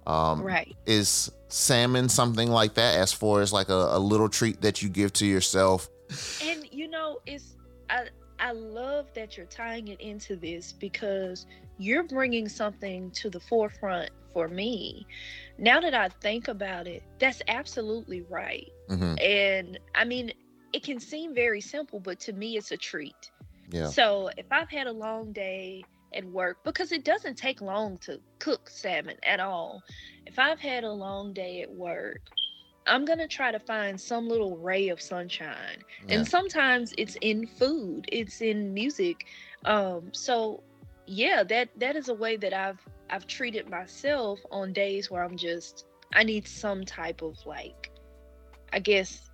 Um, 0.07 0.43
right. 0.43 0.77
Is 0.87 1.31
salmon 1.49 2.09
something 2.09 2.51
like 2.51 2.75
that 2.75 2.97
as 2.97 3.13
far 3.13 3.41
as 3.41 3.53
like 3.53 3.69
a, 3.69 3.73
a 3.73 3.99
little 3.99 4.29
treat 4.29 4.61
that 4.63 4.83
you 4.83 4.89
give 4.89 5.13
to 5.15 5.27
yourself? 5.27 5.89
And 6.43 6.67
you 6.71 6.89
know, 6.89 7.21
it's 7.27 7.57
I 7.91 8.09
I 8.39 8.53
love 8.53 9.07
that 9.15 9.37
you're 9.37 9.47
tying 9.47 9.89
it 9.89 10.01
into 10.01 10.37
this 10.37 10.73
because 10.73 11.47
you're 11.79 12.05
bringing 12.05 12.49
something 12.49 13.11
to 13.13 13.31
the 13.31 13.41
forefront 13.41 14.11
for 14.33 14.49
me. 14.49 15.07
Now 15.59 15.81
that 15.81 15.95
I 15.95 16.09
think 16.09 16.49
about 16.49 16.87
it, 16.87 17.03
that's 17.19 17.43
absolutely 17.49 18.23
right. 18.23 18.71
hmm 18.89 19.15
And 19.21 19.79
I 19.95 20.05
mean, 20.05 20.33
it 20.73 20.83
can 20.83 21.01
seem 21.01 21.35
very 21.35 21.61
simple, 21.61 22.01
but 22.01 22.21
to 22.21 22.33
me, 22.33 22.57
it's 22.57 22.71
a 22.71 22.77
treat. 22.77 23.31
Yeah. 23.71 23.87
So 23.87 24.31
if 24.37 24.47
I've 24.51 24.71
had 24.71 24.87
a 24.87 24.93
long 24.93 25.33
day 25.33 25.85
at 26.17 26.25
work, 26.25 26.59
because 26.65 26.93
it 26.93 27.05
doesn't 27.05 27.37
take 27.37 27.61
long 27.61 27.99
to 27.99 28.21
cook 28.39 28.69
salmon 28.71 29.17
at 29.23 29.41
all, 29.41 29.83
if 30.27 30.39
I've 30.39 30.61
had 30.61 30.85
a 30.85 30.93
long 30.93 31.33
day 31.33 31.63
at 31.63 31.71
work, 31.71 32.21
I'm 32.87 33.05
going 33.05 33.19
to 33.19 33.29
try 33.29 33.51
to 33.51 33.59
find 33.59 34.01
some 34.01 34.29
little 34.29 34.57
ray 34.57 34.89
of 34.89 35.01
sunshine. 35.01 35.83
Yeah. 36.07 36.17
And 36.17 36.29
sometimes 36.29 36.95
it's 36.97 37.17
in 37.21 37.47
food, 37.47 38.07
it's 38.13 38.41
in 38.41 38.73
music. 38.73 39.27
Um, 39.65 40.11
so 40.13 40.63
yeah, 41.07 41.43
that 41.45 41.69
that 41.79 41.97
is 41.97 42.09
a 42.09 42.15
way 42.15 42.37
that 42.37 42.53
I've 42.53 42.81
I've 43.11 43.27
treated 43.27 43.69
myself 43.69 44.41
on 44.51 44.73
days 44.73 45.11
where 45.11 45.23
I'm 45.23 45.37
just 45.37 45.87
I 46.13 46.23
need 46.23 46.47
some 46.47 46.85
type 46.85 47.23
of 47.23 47.37
like 47.47 47.91
I 48.73 48.79
guess 48.79 49.31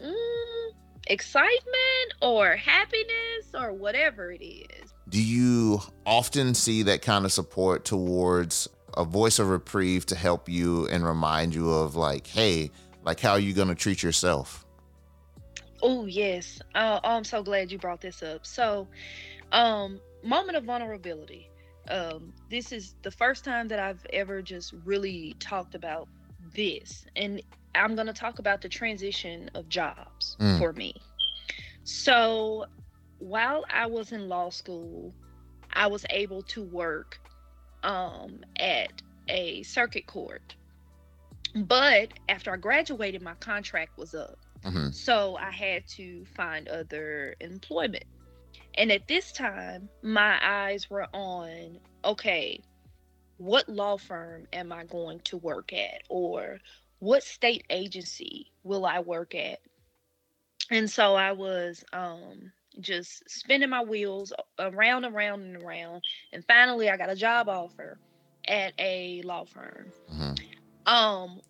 mm, 0.00 0.68
excitement 1.06 2.14
or 2.22 2.56
happiness 2.56 3.52
or 3.54 3.72
whatever 3.72 4.32
it 4.32 4.44
is. 4.44 4.85
Do 5.08 5.22
you 5.22 5.80
often 6.04 6.54
see 6.54 6.82
that 6.84 7.02
kind 7.02 7.24
of 7.24 7.32
support 7.32 7.84
towards 7.84 8.68
a 8.96 9.04
voice 9.04 9.38
of 9.38 9.48
reprieve 9.50 10.06
to 10.06 10.16
help 10.16 10.48
you 10.48 10.88
and 10.88 11.04
remind 11.04 11.54
you 11.54 11.70
of 11.70 11.94
like, 11.94 12.26
hey, 12.26 12.70
like 13.04 13.20
how 13.20 13.32
are 13.32 13.38
you 13.38 13.52
gonna 13.54 13.74
treat 13.74 14.02
yourself? 14.02 14.64
Oh 15.82 16.06
yes. 16.06 16.60
Uh, 16.74 16.98
I'm 17.04 17.24
so 17.24 17.42
glad 17.42 17.70
you 17.70 17.78
brought 17.78 18.00
this 18.00 18.22
up. 18.22 18.46
So, 18.46 18.88
um, 19.52 20.00
moment 20.24 20.56
of 20.56 20.64
vulnerability. 20.64 21.50
Um, 21.88 22.32
this 22.50 22.72
is 22.72 22.96
the 23.02 23.10
first 23.12 23.44
time 23.44 23.68
that 23.68 23.78
I've 23.78 24.04
ever 24.12 24.42
just 24.42 24.74
really 24.84 25.36
talked 25.38 25.76
about 25.76 26.08
this, 26.52 27.06
and 27.14 27.40
I'm 27.76 27.94
gonna 27.94 28.12
talk 28.12 28.40
about 28.40 28.60
the 28.60 28.68
transition 28.68 29.50
of 29.54 29.68
jobs 29.68 30.36
Mm. 30.40 30.58
for 30.58 30.72
me. 30.72 30.94
So, 31.84 32.66
while 33.18 33.64
I 33.70 33.86
was 33.86 34.12
in 34.12 34.28
law 34.28 34.50
school, 34.50 35.14
I 35.72 35.86
was 35.86 36.04
able 36.10 36.42
to 36.42 36.62
work 36.62 37.20
um, 37.82 38.44
at 38.58 39.02
a 39.28 39.62
circuit 39.62 40.06
court. 40.06 40.56
But 41.54 42.12
after 42.28 42.52
I 42.52 42.56
graduated, 42.56 43.22
my 43.22 43.34
contract 43.34 43.96
was 43.98 44.14
up. 44.14 44.38
hmm 44.64 44.90
So 44.90 45.36
I 45.36 45.50
had 45.50 45.86
to 45.96 46.24
find 46.26 46.68
other 46.68 47.36
employment. 47.40 48.04
And 48.76 48.92
at 48.92 49.08
this 49.08 49.32
time, 49.32 49.90
my 50.02 50.38
eyes 50.42 50.90
were 50.90 51.06
on 51.12 51.80
okay, 52.04 52.62
what 53.38 53.68
law 53.68 53.96
firm 53.96 54.46
am 54.52 54.72
I 54.72 54.84
going 54.84 55.20
to 55.24 55.36
work 55.36 55.72
at? 55.72 56.02
Or 56.08 56.60
what 56.98 57.22
state 57.22 57.64
agency 57.70 58.52
will 58.62 58.84
I 58.86 59.00
work 59.00 59.34
at? 59.34 59.60
And 60.70 60.90
so 60.90 61.14
I 61.14 61.32
was 61.32 61.84
um, 61.92 62.52
just 62.80 63.28
spinning 63.28 63.70
my 63.70 63.82
wheels 63.82 64.32
around, 64.58 65.04
and 65.04 65.14
around, 65.14 65.42
and 65.42 65.62
around. 65.62 66.02
And 66.32 66.44
finally, 66.46 66.88
I 66.90 66.96
got 66.96 67.10
a 67.10 67.16
job 67.16 67.48
offer 67.48 67.98
at 68.46 68.74
a 68.78 69.22
law 69.24 69.44
firm. 69.44 69.92
hmm 70.08 70.34
Um, 70.86 71.40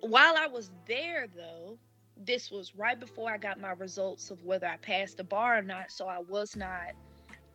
while 0.00 0.34
I 0.36 0.46
was 0.46 0.70
there, 0.86 1.26
though, 1.34 1.78
this 2.16 2.50
was 2.50 2.74
right 2.74 2.98
before 2.98 3.30
I 3.32 3.38
got 3.38 3.60
my 3.60 3.72
results 3.72 4.30
of 4.30 4.42
whether 4.42 4.66
I 4.66 4.76
passed 4.76 5.16
the 5.16 5.24
bar 5.24 5.58
or 5.58 5.62
not. 5.62 5.90
So 5.90 6.06
I 6.06 6.18
was 6.18 6.56
not, 6.56 6.92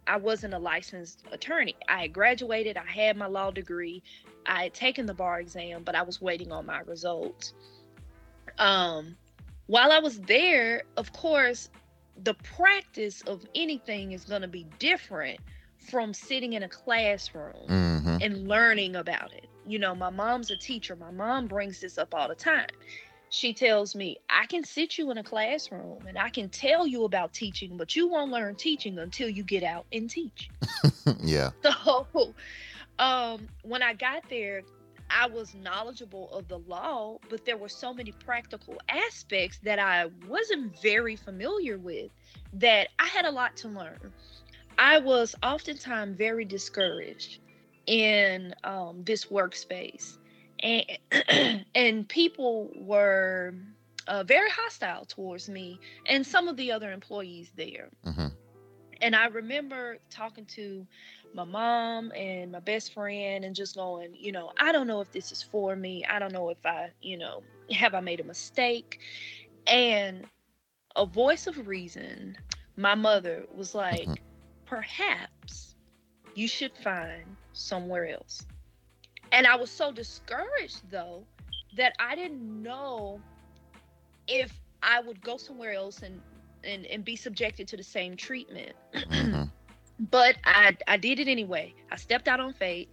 I 0.08 0.18
wasn't 0.18 0.54
a 0.54 0.60
licensed 0.60 1.24
attorney. 1.32 1.76
I 1.88 2.02
had 2.04 2.14
graduated, 2.14 2.78
I 2.78 2.90
had 2.90 3.18
my 3.18 3.28
law 3.28 3.52
degree, 3.52 4.04
I 4.46 4.64
had 4.64 4.74
taken 4.74 5.06
the 5.06 5.14
bar 5.14 5.40
exam, 5.40 5.84
but 5.84 5.96
I 5.96 6.04
was 6.04 6.22
waiting 6.22 6.52
on 6.52 6.66
my 6.66 6.80
results. 6.80 7.54
Um, 8.58 9.18
while 9.68 9.92
I 9.92 10.00
was 10.00 10.20
there, 10.22 10.84
of 10.98 11.12
course, 11.14 11.70
the 12.24 12.34
practice 12.34 13.22
of 13.22 13.46
anything 13.56 14.12
is 14.12 14.26
going 14.26 14.42
to 14.42 14.48
be 14.48 14.66
different 14.80 15.40
from 15.90 16.14
sitting 16.14 16.54
in 16.54 16.64
a 16.64 16.70
classroom 16.70 17.68
hmm 17.68 18.18
and 18.22 18.48
learning 18.48 18.96
about 18.96 19.32
it. 19.34 19.48
You 19.66 19.80
know, 19.80 19.96
my 19.96 20.10
mom's 20.10 20.52
a 20.52 20.58
teacher. 20.58 20.96
My 20.96 21.12
mom 21.12 21.48
brings 21.48 21.80
this 21.80 21.98
up 21.98 22.14
all 22.14 22.28
the 22.28 22.36
time. 22.36 22.68
She 23.30 23.54
tells 23.54 23.96
me, 23.96 24.18
I 24.30 24.46
can 24.48 24.64
sit 24.64 24.98
you 24.98 25.12
in 25.12 25.18
a 25.18 25.24
classroom 25.24 26.06
and 26.08 26.18
I 26.18 26.30
can 26.30 26.50
tell 26.50 26.86
you 26.86 27.06
about 27.06 27.34
teaching, 27.34 27.78
but 27.78 27.96
you 27.96 28.10
won't 28.10 28.32
learn 28.32 28.56
teaching 28.56 28.98
until 29.00 29.30
you 29.30 29.44
get 29.44 29.64
out 29.64 29.86
and 29.92 30.10
teach. 30.10 30.50
yeah. 31.24 31.52
So, 31.64 32.36
um, 33.00 33.48
when 33.64 33.82
I 33.82 33.94
got 33.94 34.24
there, 34.30 34.64
I 35.10 35.28
was 35.28 35.54
knowledgeable 35.54 36.30
of 36.32 36.48
the 36.48 36.60
law, 36.60 37.20
but 37.30 37.46
there 37.46 37.58
were 37.58 37.70
so 37.70 37.94
many 37.94 38.12
practical 38.12 38.80
aspects 38.90 39.60
that 39.64 39.80
I 39.80 40.06
wasn't 40.28 40.80
very 40.82 41.16
familiar 41.16 41.78
with 41.78 42.12
that 42.54 42.90
I 43.00 43.08
had 43.08 43.26
a 43.26 43.32
lot 43.32 43.56
to 43.58 43.70
learn. 43.70 44.14
I 44.78 45.00
was 45.00 45.36
oftentimes 45.44 46.18
very 46.18 46.46
discouraged 46.46 47.40
in 47.86 48.54
um, 48.64 49.04
this 49.04 49.26
workspace, 49.26 50.18
and 50.62 50.86
and 51.76 52.08
people 52.08 52.72
were 52.76 53.54
uh, 54.08 54.24
very 54.24 54.50
hostile 54.50 55.06
towards 55.06 55.50
me 55.50 55.80
and 56.06 56.26
some 56.26 56.48
of 56.48 56.58
the 56.58 56.72
other 56.72 56.92
employees 56.92 57.52
there. 57.56 57.90
hmm 58.04 58.28
And 59.02 59.16
I 59.16 59.28
remember 59.28 59.98
talking 60.10 60.46
to 60.56 60.88
my 61.34 61.44
mom 61.46 62.12
and 62.16 62.52
my 62.52 62.60
best 62.60 62.94
friend 62.94 63.44
and 63.46 63.56
just 63.56 63.76
going, 63.76 64.14
you 64.16 64.32
know, 64.32 64.52
I 64.58 64.72
don't 64.72 64.88
know 64.88 65.02
if 65.02 65.12
this 65.12 65.32
is 65.32 65.42
for 65.44 65.76
me. 65.76 66.04
I 66.10 66.20
don't 66.20 66.34
know 66.34 66.50
if 66.50 66.66
I, 66.66 66.92
you 67.02 67.18
know, 67.18 67.44
have 67.72 67.94
I 67.94 68.00
made 68.02 68.20
a 68.20 68.24
mistake? 68.26 68.98
And 69.68 70.30
a 70.96 71.06
voice 71.06 71.48
of 71.48 71.68
reason, 71.68 72.38
my 72.76 72.96
mother 72.96 73.46
was 73.50 73.74
like, 73.74 74.12
Mhm. 74.12 74.16
perhaps 74.66 75.76
you 76.34 76.48
should 76.48 76.76
find 76.78 77.38
somewhere 77.54 78.08
else. 78.08 78.48
And 79.32 79.46
I 79.48 79.56
was 79.56 79.72
so 79.72 79.92
discouraged 79.92 80.90
though 80.90 81.28
that 81.74 81.94
I 82.00 82.16
didn't 82.16 82.62
know 82.62 83.24
if 84.28 84.60
I 84.82 85.00
would 85.02 85.22
go 85.22 85.38
somewhere 85.38 85.74
else 85.74 86.02
and 86.02 86.24
and, 86.64 86.86
and 86.86 87.04
be 87.06 87.16
subjected 87.16 87.68
to 87.70 87.78
the 87.78 87.84
same 87.84 88.16
treatment. 88.18 88.76
hmm 89.10 89.52
But 90.00 90.38
I 90.46 90.78
I 90.88 90.98
did 90.98 91.20
it 91.20 91.28
anyway. 91.28 91.74
I 91.92 91.98
stepped 91.98 92.28
out 92.28 92.40
on 92.40 92.54
faith 92.54 92.88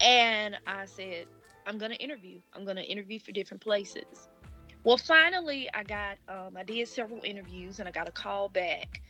and 0.00 0.56
I 0.66 0.86
said, 0.86 1.26
I'm 1.66 1.78
gonna 1.78 1.94
interview. 1.94 2.40
I'm 2.54 2.64
gonna 2.64 2.82
interview 2.82 3.20
for 3.20 3.32
different 3.32 3.62
places. 3.62 4.28
Well, 4.84 4.96
finally, 4.96 5.68
I 5.72 5.84
got 5.84 6.18
um, 6.28 6.56
I 6.56 6.64
did 6.64 6.88
several 6.88 7.20
interviews 7.22 7.78
and 7.78 7.88
I 7.88 7.92
got 7.92 8.08
a 8.08 8.12
call 8.12 8.48
back. 8.48 9.00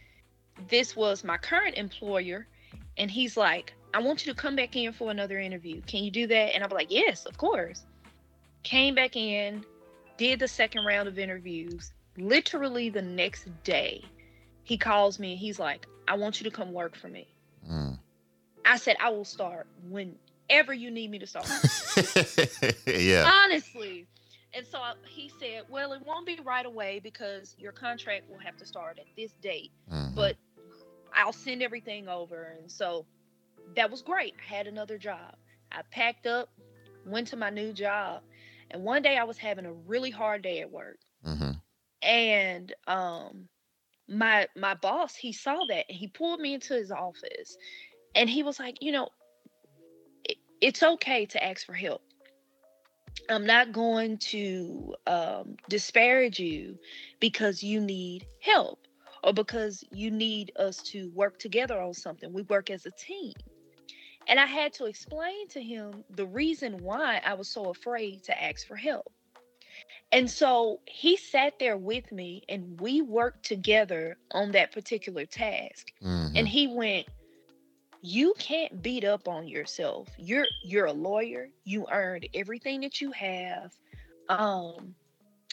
This 0.69 0.95
was 0.95 1.25
my 1.25 1.39
current 1.39 1.77
employer, 1.77 2.47
and 2.99 3.11
he's 3.11 3.39
like, 3.39 3.73
I 3.95 4.03
want 4.03 4.27
you 4.27 4.33
to 4.35 4.39
come 4.39 4.55
back 4.55 4.77
in 4.77 4.93
for 4.93 5.11
another 5.11 5.39
interview. 5.39 5.81
Can 5.87 6.05
you 6.05 6.11
do 6.11 6.27
that? 6.27 6.55
And 6.55 6.63
I'm 6.63 6.71
like, 6.71 6.91
Yes, 6.91 7.25
of 7.25 7.39
course. 7.39 7.87
Came 8.63 8.95
back 8.95 9.17
in, 9.17 9.65
did 10.19 10.39
the 10.39 10.49
second 10.49 10.85
round 10.85 11.09
of 11.09 11.19
interviews. 11.19 11.93
Literally 12.19 12.91
the 12.91 13.03
next 13.03 13.49
day, 13.65 14.05
he 14.73 14.79
calls 14.79 15.19
me 15.19 15.33
and 15.33 15.39
he's 15.39 15.59
like, 15.59 15.87
I 16.09 16.17
want 16.17 16.41
you 16.41 16.49
to 16.49 16.57
come 16.57 16.73
work 16.73 16.97
for 16.97 17.09
me. 17.09 17.29
Mm. 17.71 17.99
I 18.65 18.79
said, 18.79 18.97
I 19.01 19.11
will 19.11 19.27
start 19.27 19.67
whenever 19.91 20.73
you 20.73 20.91
need 20.91 21.11
me 21.11 21.19
to 21.19 21.27
start. 21.27 21.47
yeah. 22.87 23.31
Honestly. 23.45 24.07
And 24.55 24.67
so 24.67 24.79
I- 24.79 24.95
he 25.07 25.31
said, 25.39 25.65
Well, 25.69 25.93
it 25.93 26.01
won't 26.07 26.25
be 26.27 26.39
right 26.43 26.65
away 26.65 27.01
because 27.03 27.55
your 27.59 27.73
contract 27.73 28.31
will 28.31 28.39
have 28.39 28.57
to 28.57 28.65
start 28.67 28.99
at 28.99 29.05
this 29.15 29.33
date, 29.43 29.73
Mhm. 29.93 30.15
but 30.15 30.37
I'll 31.15 31.35
send 31.35 31.63
everything 31.63 32.09
over. 32.09 32.57
And 32.59 32.71
so 32.73 33.05
that 33.77 33.91
was 33.91 34.01
great. 34.01 34.35
I 34.41 34.55
had 34.55 34.67
another 34.67 34.97
job. 34.97 35.35
I 35.71 35.83
packed 35.91 36.27
up, 36.27 36.49
went 37.05 37.29
to 37.29 37.37
my 37.37 37.51
new 37.51 37.75
job. 37.75 38.23
And 38.71 38.85
one 38.85 39.03
day 39.03 39.19
I 39.19 39.25
was 39.25 39.37
having 39.37 39.67
a 39.67 39.73
really 39.75 40.11
hard 40.11 40.41
day 40.41 40.61
at 40.63 40.71
work. 40.71 40.99
Mhm. 41.27 41.61
and 42.01 42.75
um 42.87 43.49
my 44.13 44.47
my 44.57 44.75
boss 44.75 45.15
he 45.15 45.33
saw 45.33 45.65
that 45.69 45.85
and 45.89 45.97
he 45.97 46.09
pulled 46.09 46.41
me 46.41 46.55
into 46.55 46.75
his 46.75 46.91
office 46.93 47.57
and 48.15 48.29
he 48.29 48.43
was 48.43 48.59
like 48.59 48.77
you 48.81 48.93
know 48.93 49.09
it, 50.25 50.37
it's 50.61 50.83
okay 50.83 51.27
to 51.27 51.43
ask 51.43 51.67
for 51.67 51.75
help. 51.75 52.03
I'm 53.29 53.47
not 53.47 53.73
going 53.73 54.19
to 54.19 54.95
um 55.07 55.57
disparage 55.69 56.39
you 56.39 56.79
because 57.21 57.63
you 57.63 57.81
need 57.81 58.27
help 58.41 58.79
or 59.25 59.33
because 59.33 59.85
you 59.93 60.11
need 60.11 60.53
us 60.57 60.79
to 60.83 61.11
work 61.15 61.39
together 61.39 61.81
on 61.81 61.95
something. 61.95 62.33
We 62.33 62.43
work 62.43 62.71
as 62.71 62.87
a 62.87 62.91
team. 62.93 63.33
And 64.29 64.39
I 64.39 64.47
had 64.47 64.73
to 64.75 64.87
explain 64.87 65.49
to 65.49 65.63
him 65.63 66.05
the 66.11 66.27
reason 66.27 66.79
why 66.79 67.21
I 67.25 67.35
was 67.35 67.49
so 67.49 67.71
afraid 67.71 68.23
to 68.25 68.43
ask 68.43 68.67
for 68.67 68.77
help. 68.77 69.13
And 70.13 70.31
so 70.31 70.81
he 70.87 71.17
sat 71.17 71.59
there 71.59 71.79
with 71.79 72.13
me 72.13 72.45
and 72.49 72.79
we 72.79 73.01
worked 73.01 73.45
together 73.45 74.19
on 74.31 74.53
that 74.53 74.71
particular 74.71 75.25
task. 75.25 75.91
Mm-hmm. 76.05 76.37
And 76.37 76.47
he 76.47 76.67
went, 76.67 77.07
"You 78.03 78.35
can't 78.39 78.83
beat 78.83 79.05
up 79.05 79.27
on 79.27 79.49
yourself. 79.49 80.09
You're 80.19 80.47
you're 80.63 80.87
a 80.87 80.93
lawyer. 80.93 81.49
You 81.65 81.87
earned 81.91 82.29
everything 82.35 82.83
that 82.83 83.01
you 83.01 83.11
have. 83.13 83.73
Um 84.29 84.95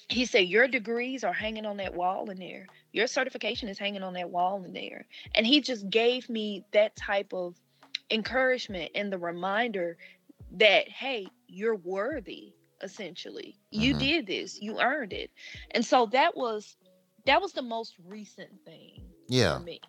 he 0.09 0.25
said 0.25 0.47
your 0.47 0.67
degrees 0.67 1.23
are 1.23 1.33
hanging 1.33 1.65
on 1.65 1.77
that 1.77 1.93
wall 1.93 2.29
in 2.29 2.39
there. 2.39 2.65
Your 2.91 3.07
certification 3.07 3.69
is 3.69 3.77
hanging 3.79 4.03
on 4.03 4.13
that 4.13 4.29
wall 4.29 4.63
in 4.65 4.73
there." 4.73 5.05
And 5.35 5.47
he 5.47 5.61
just 5.61 5.89
gave 5.89 6.29
me 6.29 6.65
that 6.73 6.95
type 6.97 7.33
of 7.33 7.55
encouragement 8.11 8.91
and 8.93 9.11
the 9.11 9.17
reminder 9.17 9.97
that 10.51 10.89
hey, 10.89 11.27
you're 11.47 11.75
worthy 11.75 12.53
essentially. 12.81 13.57
You 13.71 13.95
Mhm. 13.95 13.99
did 13.99 14.27
this. 14.27 14.61
You 14.61 14.79
earned 14.79 15.13
it. 15.13 15.31
And 15.71 15.85
so 15.85 16.05
that 16.07 16.35
was 16.35 16.75
that 17.25 17.41
was 17.41 17.51
the 17.51 17.61
most 17.61 17.93
recent 18.07 18.49
thing 18.65 19.01
yeah. 19.27 19.57
for 19.57 19.63
me. 19.63 19.81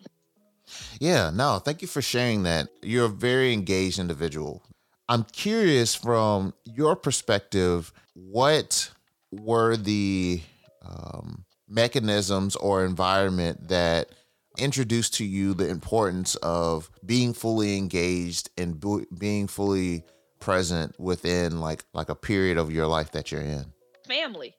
Yeah, 0.99 1.31
no, 1.33 1.59
thank 1.59 1.81
you 1.81 1.87
for 1.87 2.01
sharing 2.01 2.43
that. 2.43 2.69
You're 2.81 3.05
a 3.05 3.09
very 3.09 3.53
engaged 3.53 3.99
individual. 3.99 4.63
I'm 5.09 5.23
curious 5.23 5.95
from 5.95 6.53
your 6.65 6.95
perspective, 6.95 7.91
what 8.13 8.91
were 9.31 9.75
the 9.75 10.41
um, 10.83 11.45
mechanisms 11.67 12.55
or 12.55 12.85
environment 12.85 13.69
that 13.69 14.09
introduced 14.57 15.13
to 15.15 15.25
you 15.25 15.53
the 15.53 15.67
importance 15.69 16.35
of 16.35 16.91
being 17.05 17.33
fully 17.33 17.77
engaged 17.77 18.49
and 18.57 18.79
bu- 18.79 19.05
being 19.17 19.47
fully 19.47 20.03
present 20.41 20.99
within 20.99 21.61
like 21.61 21.85
like 21.93 22.09
a 22.09 22.15
period 22.15 22.57
of 22.57 22.71
your 22.73 22.87
life 22.87 23.11
that 23.13 23.31
you're 23.31 23.41
in? 23.41 23.73
Family. 24.07 24.55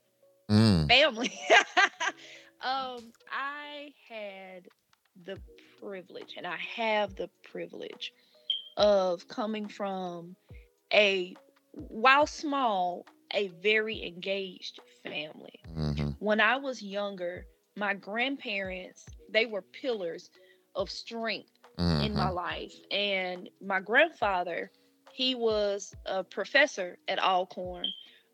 Mm, 0.51 0.89
family. 0.89 1.33
um, 2.62 3.12
I 3.31 3.93
had 4.09 4.69
the 5.25 5.39
privilege, 5.81 6.35
and 6.37 6.47
I 6.47 6.57
have 6.77 7.17
the 7.17 7.31
privilege 7.51 8.12
of 8.77 9.29
coming 9.29 9.69
from 9.69 10.37
a, 10.93 11.35
while 11.73 12.27
small, 12.27 13.07
a 13.33 13.49
very 13.49 14.05
engaged 14.07 14.81
family. 15.05 15.61
mhm, 15.67 16.17
When 16.19 16.41
I 16.41 16.57
was 16.57 16.83
younger, 16.83 17.47
my 17.77 17.95
grandparents, 17.95 19.07
they 19.29 19.47
were 19.47 19.62
pillars 19.62 20.31
of 20.75 20.91
strength 20.91 21.51
in 21.99 22.17
my 22.17 22.29
mhm, 22.29 22.35
life. 22.35 22.75
And 22.91 23.49
my 23.61 23.81
grandfather, 23.81 24.71
he 25.12 25.35
was 25.35 25.95
a 26.07 26.25
professor 26.25 26.99
at 27.09 27.19
Alcorn, 27.23 27.87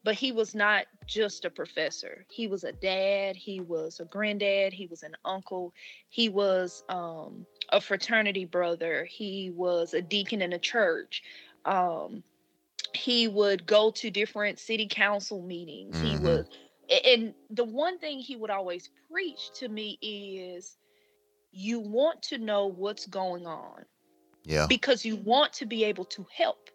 but 0.04 0.14
he 0.14 0.32
was 0.32 0.54
not 0.54 0.86
just 1.06 1.44
a 1.44 1.50
professor. 1.50 2.24
He 2.30 2.46
was 2.46 2.64
a 2.64 2.72
dad, 2.72 3.36
he 3.36 3.60
was 3.60 4.00
a 4.00 4.04
granddad, 4.06 4.72
he 4.72 4.86
was 4.86 5.02
an 5.02 5.16
uncle, 5.24 5.74
he 6.08 6.28
was 6.28 6.84
um, 6.88 7.46
a 7.72 7.80
fraternity 7.80 8.44
brother, 8.46 9.04
he 9.04 9.50
was 9.50 9.94
a 9.94 10.02
deacon 10.02 10.42
in 10.42 10.52
a 10.52 10.58
church. 10.58 11.22
Um, 11.64 12.22
he 12.94 13.28
would 13.28 13.66
go 13.66 13.90
to 13.92 14.10
different 14.10 14.58
city 14.58 14.88
council 14.88 15.42
meetings. 15.42 15.98
He 15.98 16.16
Mhm. 16.16 16.22
would, 16.22 16.46
and 17.04 17.34
the 17.50 17.64
one 17.64 17.98
thing 17.98 18.20
he 18.20 18.36
would 18.36 18.50
always 18.50 18.90
preach 19.10 19.52
to 19.54 19.68
me 19.68 19.98
is 20.02 20.78
you 21.52 21.80
want 21.80 22.22
to 22.22 22.38
know 22.38 22.66
what's 22.66 23.06
going 23.06 23.46
on 23.46 23.84
yeah, 24.44 24.66
because 24.66 25.04
you 25.04 25.16
want 25.16 25.52
to 25.54 25.66
be 25.66 25.84
able 25.84 26.04
to 26.06 26.26
help. 26.34 26.70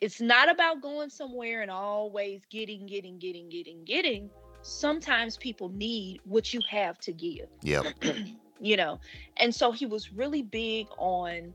It's 0.00 0.20
not 0.20 0.50
about 0.50 0.82
going 0.82 1.08
somewhere 1.10 1.62
and 1.62 1.70
always 1.70 2.44
getting, 2.50 2.86
getting, 2.86 3.18
getting, 3.18 3.48
getting, 3.48 3.84
getting. 3.84 4.30
Sometimes 4.62 5.36
people 5.36 5.68
need 5.70 6.20
what 6.24 6.52
you 6.52 6.60
have 6.68 6.98
to 7.00 7.12
give, 7.12 7.48
Yeah. 7.62 7.82
you 8.60 8.76
know. 8.76 9.00
And 9.36 9.54
so 9.54 9.72
he 9.72 9.86
was 9.86 10.12
really 10.12 10.42
big 10.42 10.88
on 10.98 11.54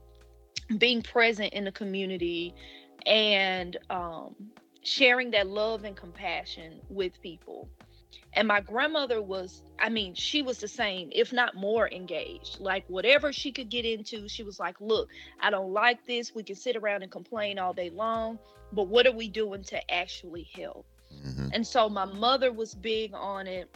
being 0.78 1.02
present 1.02 1.54
in 1.54 1.66
the 1.66 1.72
community 1.72 2.56
and 3.06 3.78
um, 3.90 4.36
sharing 4.84 5.32
that 5.32 5.48
love 5.48 5.84
and 5.84 5.96
compassion 5.96 6.82
with 6.90 7.22
people. 7.22 7.70
And 8.34 8.48
my 8.48 8.60
grandmother 8.62 9.22
was, 9.22 9.64
I 9.80 9.90
mean, 9.90 10.14
she 10.16 10.42
was 10.42 10.60
the 10.60 10.68
same, 10.68 11.10
if 11.12 11.32
not 11.32 11.56
more 11.56 11.90
engaged. 11.90 12.60
Like 12.60 12.84
whatever 12.88 13.32
she 13.32 13.52
could 13.52 13.70
get 13.70 13.86
into, 13.86 14.28
she 14.28 14.44
was 14.44 14.60
like, 14.60 14.76
look, 14.80 15.10
I 15.40 15.50
don't 15.50 15.72
like 15.74 16.06
this. 16.06 16.34
We 16.34 16.44
can 16.44 16.56
sit 16.56 16.76
around 16.76 17.04
and 17.04 17.12
complain 17.12 17.58
all 17.60 17.74
day 17.74 17.90
long, 17.90 18.40
but 18.72 18.88
what 18.88 19.08
are 19.08 19.12
we 19.16 19.30
doing 19.30 19.64
to 19.66 19.92
actually 19.94 20.48
help? 20.56 20.86
mhm, 21.12 21.52
And 21.52 21.66
so 21.66 21.90
my 21.90 22.06
mother 22.06 22.52
was 22.52 22.76
big 22.76 23.14
on 23.14 23.48
it. 23.48 23.70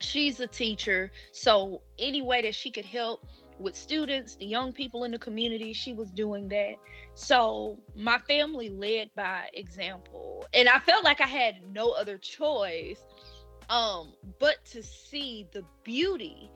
She's 0.00 0.40
a 0.40 0.46
teacher. 0.46 1.10
So 1.32 1.82
any 1.98 2.22
way 2.22 2.42
that 2.42 2.54
she 2.54 2.70
could 2.70 2.84
help 2.86 3.26
with 3.58 3.76
students, 3.76 4.36
the 4.36 4.46
young 4.46 4.72
people 4.72 5.04
in 5.04 5.10
the 5.12 5.18
community, 5.18 5.72
she 5.72 5.92
was 5.92 6.10
doing 6.10 6.48
that. 6.48 6.74
So 7.14 7.78
my 7.94 8.18
family 8.18 8.68
led 8.70 9.10
by 9.14 9.48
example. 9.54 10.46
And 10.52 10.68
I 10.68 10.78
felt 10.78 11.04
like 11.04 11.20
I 11.20 11.26
had 11.26 11.56
no 11.72 11.90
other 11.92 12.18
choice 12.18 13.04
um 13.70 14.14
but 14.40 14.56
to 14.66 14.82
see 14.82 15.48
the 15.54 15.66
beauty 15.84 16.52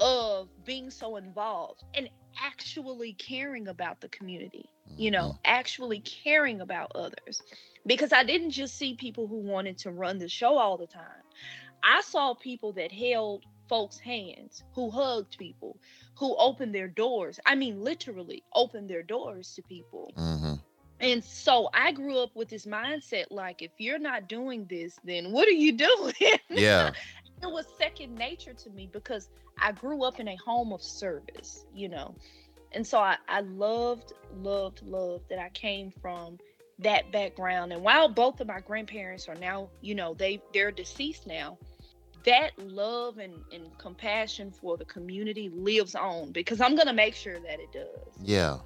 of 0.00 0.48
being 0.64 0.90
so 0.90 1.16
involved 1.16 1.84
and 1.94 2.08
actually 2.42 3.14
caring 3.14 3.68
about 3.68 4.00
the 4.00 4.08
community 4.10 4.70
you 4.96 5.10
know, 5.10 5.34
actually 5.44 6.00
caring 6.00 6.60
about 6.60 6.92
others. 6.94 7.42
Because 7.86 8.12
I 8.12 8.24
didn't 8.24 8.50
just 8.50 8.76
see 8.76 8.94
people 8.96 9.28
who 9.28 9.38
wanted 9.40 9.78
to 9.78 9.92
run 9.92 10.18
the 10.18 10.28
show 10.28 10.58
all 10.58 10.78
the 10.78 10.86
time. 10.86 11.22
I 11.84 12.02
saw 12.02 12.34
people 12.34 12.72
that 12.74 12.92
held 12.92 13.44
folks' 13.68 14.00
hands, 14.00 14.64
who 14.74 14.90
hugged 14.90 15.38
people, 15.38 15.78
who 16.18 16.36
opened 16.38 16.74
their 16.74 16.88
doors. 16.88 17.40
I 17.46 17.56
mean, 17.56 17.80
literally 17.80 18.44
opened 18.54 18.90
their 18.90 19.02
doors 19.02 19.52
to 19.54 19.62
people. 19.62 20.14
mhm, 20.16 20.60
And 21.00 21.24
so 21.24 21.70
I 21.72 21.92
grew 21.92 22.18
up 22.18 22.30
with 22.34 22.48
this 22.48 22.66
mindset 22.66 23.26
like, 23.30 23.62
if 23.62 23.70
you're 23.78 23.98
not 23.98 24.28
doing 24.28 24.66
this, 24.68 24.98
then 25.04 25.32
what 25.32 25.48
are 25.48 25.52
you 25.52 25.72
doing? 25.76 26.38
yeah, 26.50 26.92
it 27.42 27.50
was 27.50 27.66
second 27.78 28.14
nature 28.14 28.52
to 28.52 28.70
me 28.70 28.88
because 28.92 29.30
I 29.58 29.72
grew 29.72 30.04
up 30.04 30.20
in 30.20 30.28
a 30.28 30.36
home 30.36 30.72
of 30.72 30.82
service, 30.82 31.64
you 31.74 31.88
know. 31.88 32.14
And 32.72 32.86
so 32.86 32.98
I, 32.98 33.16
I 33.28 33.40
loved, 33.40 34.12
loved, 34.36 34.82
loved 34.86 35.28
that 35.28 35.38
I 35.38 35.48
came 35.50 35.90
from 35.90 36.38
that 36.78 37.10
background. 37.12 37.72
And 37.72 37.82
while 37.82 38.08
both 38.08 38.40
of 38.40 38.46
my 38.46 38.60
grandparents 38.60 39.28
are 39.28 39.34
now, 39.34 39.68
you 39.80 39.94
know, 39.94 40.14
they 40.14 40.40
they're 40.54 40.70
deceased 40.70 41.26
now, 41.26 41.58
that 42.24 42.50
love 42.58 43.18
and, 43.18 43.34
and 43.52 43.76
compassion 43.78 44.50
for 44.50 44.76
the 44.76 44.84
community 44.84 45.48
lives 45.48 45.94
on 45.94 46.32
because 46.32 46.60
I'm 46.60 46.76
gonna 46.76 46.92
make 46.92 47.14
sure 47.14 47.40
that 47.40 47.60
it 47.60 47.72
does. 47.72 48.14
yeah. 48.22 48.58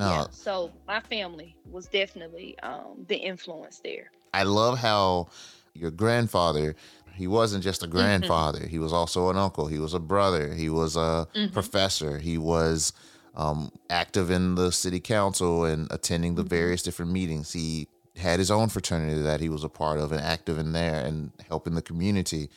No, 0.00 0.10
Yeah. 0.10 0.26
So 0.30 0.72
my 0.88 1.00
family 1.00 1.54
was 1.70 1.86
definitely 1.86 2.58
um, 2.60 3.04
the 3.08 3.16
influence 3.16 3.80
there. 3.84 4.10
I 4.32 4.44
love 4.44 4.78
how 4.78 5.28
your 5.74 5.90
grandfather, 5.90 6.74
he 7.14 7.26
wasn't 7.26 7.62
just 7.62 7.82
a 7.82 7.86
Mm-hmm. 7.86 7.96
grandfather, 7.96 8.66
he 8.66 8.78
was 8.78 8.92
also 8.92 9.28
an 9.30 9.36
uncle, 9.36 9.66
he 9.66 9.78
was 9.78 9.94
a 9.94 10.00
brother, 10.00 10.54
he 10.54 10.68
was 10.68 10.96
a 10.96 11.28
Mhm. 11.34 11.52
professor, 11.52 12.18
he 12.18 12.38
was 12.38 12.92
um, 13.36 13.70
active 13.88 14.28
in 14.30 14.56
the 14.56 14.72
city 14.72 14.98
council 15.00 15.64
and 15.64 15.86
attending 15.92 16.34
the 16.34 16.42
Mhm. 16.44 16.48
various 16.48 16.82
different 16.82 17.12
meetings. 17.12 17.52
He 17.52 17.86
had 18.16 18.40
his 18.40 18.50
own 18.50 18.68
fraternity 18.68 19.20
that 19.22 19.40
he 19.40 19.48
was 19.48 19.62
a 19.62 19.68
part 19.68 20.00
of 20.00 20.10
and 20.12 20.20
active 20.20 20.58
in 20.58 20.72
there 20.72 21.04
and 21.06 21.30
helping 21.48 21.74
the 21.74 21.82
community. 21.82 22.48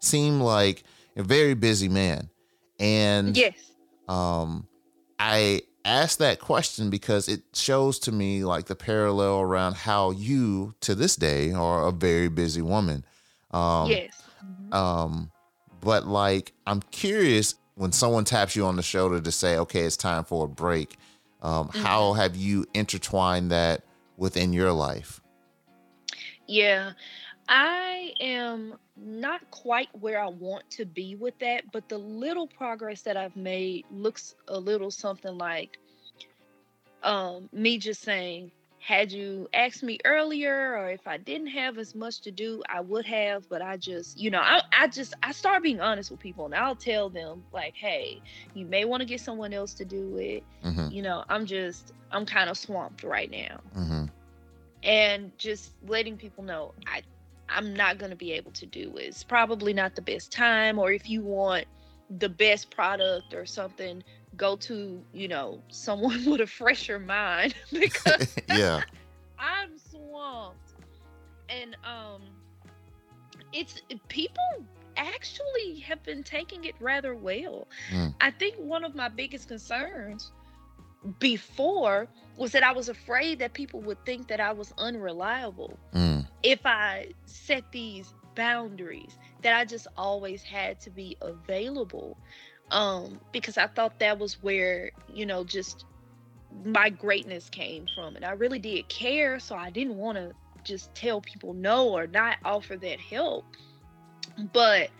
Seemed 0.00 0.42
like 0.42 0.84
a 1.16 1.22
very 1.22 1.54
busy 1.54 1.88
man. 1.88 2.28
And 2.78 3.34
Yes. 3.36 3.54
um, 4.06 4.68
I 5.18 5.62
asked 5.84 6.18
that 6.18 6.40
question 6.40 6.90
because 6.90 7.28
it 7.28 7.42
shows 7.54 7.98
to 8.00 8.12
me 8.12 8.44
like 8.44 8.66
the 8.66 8.74
parallel 8.76 9.40
around 9.40 9.74
how 9.76 10.10
you 10.10 10.74
to 10.80 10.94
this 10.94 11.16
day 11.16 11.52
are 11.52 11.86
a 11.86 11.92
very 11.92 12.28
busy 12.28 12.62
woman. 12.62 13.04
Um, 13.50 13.90
yes. 13.90 14.22
Mhm. 14.44 14.74
um, 14.74 15.30
but 15.80 16.06
like 16.06 16.52
I'm 16.66 16.82
curious 16.90 17.54
when 17.76 17.92
someone 17.92 18.24
taps 18.24 18.56
you 18.56 18.66
on 18.66 18.76
the 18.76 18.82
shoulder 18.82 19.20
to 19.20 19.32
say, 19.32 19.56
"Okay, 19.58 19.82
it's 19.82 19.96
time 19.96 20.24
for 20.24 20.44
a 20.44 20.48
break." 20.48 20.98
Um, 21.40 21.68
How 21.68 22.14
have 22.14 22.34
you 22.34 22.66
intertwined 22.74 23.52
that 23.52 23.84
within 24.16 24.52
your 24.52 24.72
life? 24.72 25.20
Yeah, 26.48 26.92
I 27.48 28.12
am 28.20 28.74
not 28.96 29.50
quite 29.50 29.88
where 29.98 30.20
I 30.20 30.28
want 30.28 30.70
to 30.72 30.84
be 30.84 31.14
with 31.14 31.38
that, 31.38 31.64
but 31.72 31.88
the 31.88 31.98
little 31.98 32.46
progress 32.46 33.02
that 33.02 33.16
I've 33.16 33.36
made 33.36 33.86
looks 33.90 34.34
a 34.48 34.58
little 34.58 34.90
something 34.90 35.38
like 35.38 35.78
um, 37.02 37.48
me 37.52 37.78
just 37.78 38.02
saying, 38.02 38.50
had 38.80 39.12
you 39.12 39.48
asked 39.52 39.82
me 39.82 39.98
earlier 40.04 40.76
or 40.76 40.90
if 40.90 41.06
I 41.06 41.16
didn't 41.16 41.48
have 41.48 41.78
as 41.78 41.94
much 41.94 42.20
to 42.22 42.30
do, 42.30 42.62
I 42.68 42.80
would 42.80 43.04
have, 43.06 43.48
but 43.48 43.60
I 43.60 43.76
just, 43.76 44.18
you 44.18 44.30
know, 44.30 44.40
I, 44.40 44.62
I 44.72 44.86
just, 44.88 45.14
I 45.22 45.32
start 45.32 45.62
being 45.62 45.80
honest 45.80 46.10
with 46.10 46.20
people 46.20 46.46
and 46.46 46.54
I'll 46.54 46.76
tell 46.76 47.08
them, 47.10 47.44
like, 47.52 47.74
hey, 47.74 48.22
you 48.54 48.64
may 48.66 48.84
want 48.84 49.00
to 49.00 49.04
get 49.06 49.20
someone 49.20 49.52
else 49.52 49.74
to 49.74 49.84
do 49.84 50.16
it. 50.18 50.44
Mm-hmm. 50.64 50.90
You 50.92 51.02
know, 51.02 51.24
I'm 51.28 51.44
just, 51.44 51.92
I'm 52.12 52.24
kind 52.24 52.48
of 52.48 52.56
swamped 52.56 53.02
right 53.02 53.30
now. 53.30 53.60
Mm-hmm. 53.76 54.04
And 54.84 55.36
just 55.38 55.72
letting 55.86 56.16
people 56.16 56.44
know, 56.44 56.72
I, 56.86 57.02
I'm 57.48 57.74
not 57.74 57.98
going 57.98 58.10
to 58.10 58.16
be 58.16 58.32
able 58.32 58.52
to 58.52 58.66
do. 58.66 58.92
It's 58.96 59.24
probably 59.24 59.72
not 59.72 59.94
the 59.94 60.02
best 60.02 60.30
time, 60.30 60.78
or 60.78 60.92
if 60.92 61.08
you 61.08 61.22
want 61.22 61.66
the 62.18 62.28
best 62.28 62.70
product 62.70 63.34
or 63.34 63.46
something, 63.46 64.02
go 64.36 64.56
to 64.56 65.02
you 65.12 65.28
know 65.28 65.60
someone 65.68 66.24
with 66.24 66.40
a 66.40 66.46
fresher 66.46 66.98
mind 66.98 67.54
because 67.72 68.36
yeah 68.48 68.82
i'm 69.38 69.76
swamped 69.78 70.74
and 71.48 71.76
um 71.84 72.22
it's 73.52 73.80
people 74.08 74.42
actually 74.96 75.78
have 75.78 76.02
been 76.02 76.22
taking 76.22 76.64
it 76.64 76.74
rather 76.80 77.14
well 77.14 77.68
mm. 77.90 78.12
i 78.20 78.30
think 78.30 78.56
one 78.56 78.84
of 78.84 78.94
my 78.94 79.08
biggest 79.08 79.48
concerns 79.48 80.32
before 81.20 82.08
was 82.36 82.50
that 82.50 82.64
i 82.64 82.72
was 82.72 82.88
afraid 82.88 83.38
that 83.38 83.52
people 83.52 83.80
would 83.80 84.04
think 84.04 84.26
that 84.26 84.40
i 84.40 84.50
was 84.50 84.74
unreliable 84.76 85.78
mm. 85.94 86.26
If 86.42 86.64
i 86.64 87.06
set 87.26 87.64
these 87.72 88.14
boundaries 88.34 89.18
that 89.42 89.56
i 89.56 89.64
just 89.64 89.86
always 89.96 90.42
had 90.42 90.80
to 90.80 90.90
be 90.90 91.16
available 91.20 92.16
um 92.70 93.18
because 93.32 93.58
i 93.58 93.66
thought 93.66 93.98
that 93.98 94.18
was 94.18 94.42
where 94.42 94.90
you 95.12 95.26
know 95.26 95.44
just 95.44 95.84
my 96.64 96.88
greatness 96.88 97.48
came 97.50 97.86
from 97.94 98.16
and 98.16 98.24
i 98.24 98.30
really 98.30 98.58
did 98.58 98.88
care 98.88 99.38
so 99.38 99.54
i 99.54 99.70
didn't 99.70 99.96
want 99.96 100.16
to 100.16 100.32
just 100.64 100.94
tell 100.94 101.20
people 101.20 101.54
no 101.54 101.88
or 101.88 102.06
not 102.06 102.36
offer 102.44 102.76
that 102.76 103.00
help 103.00 103.44
but 104.52 104.90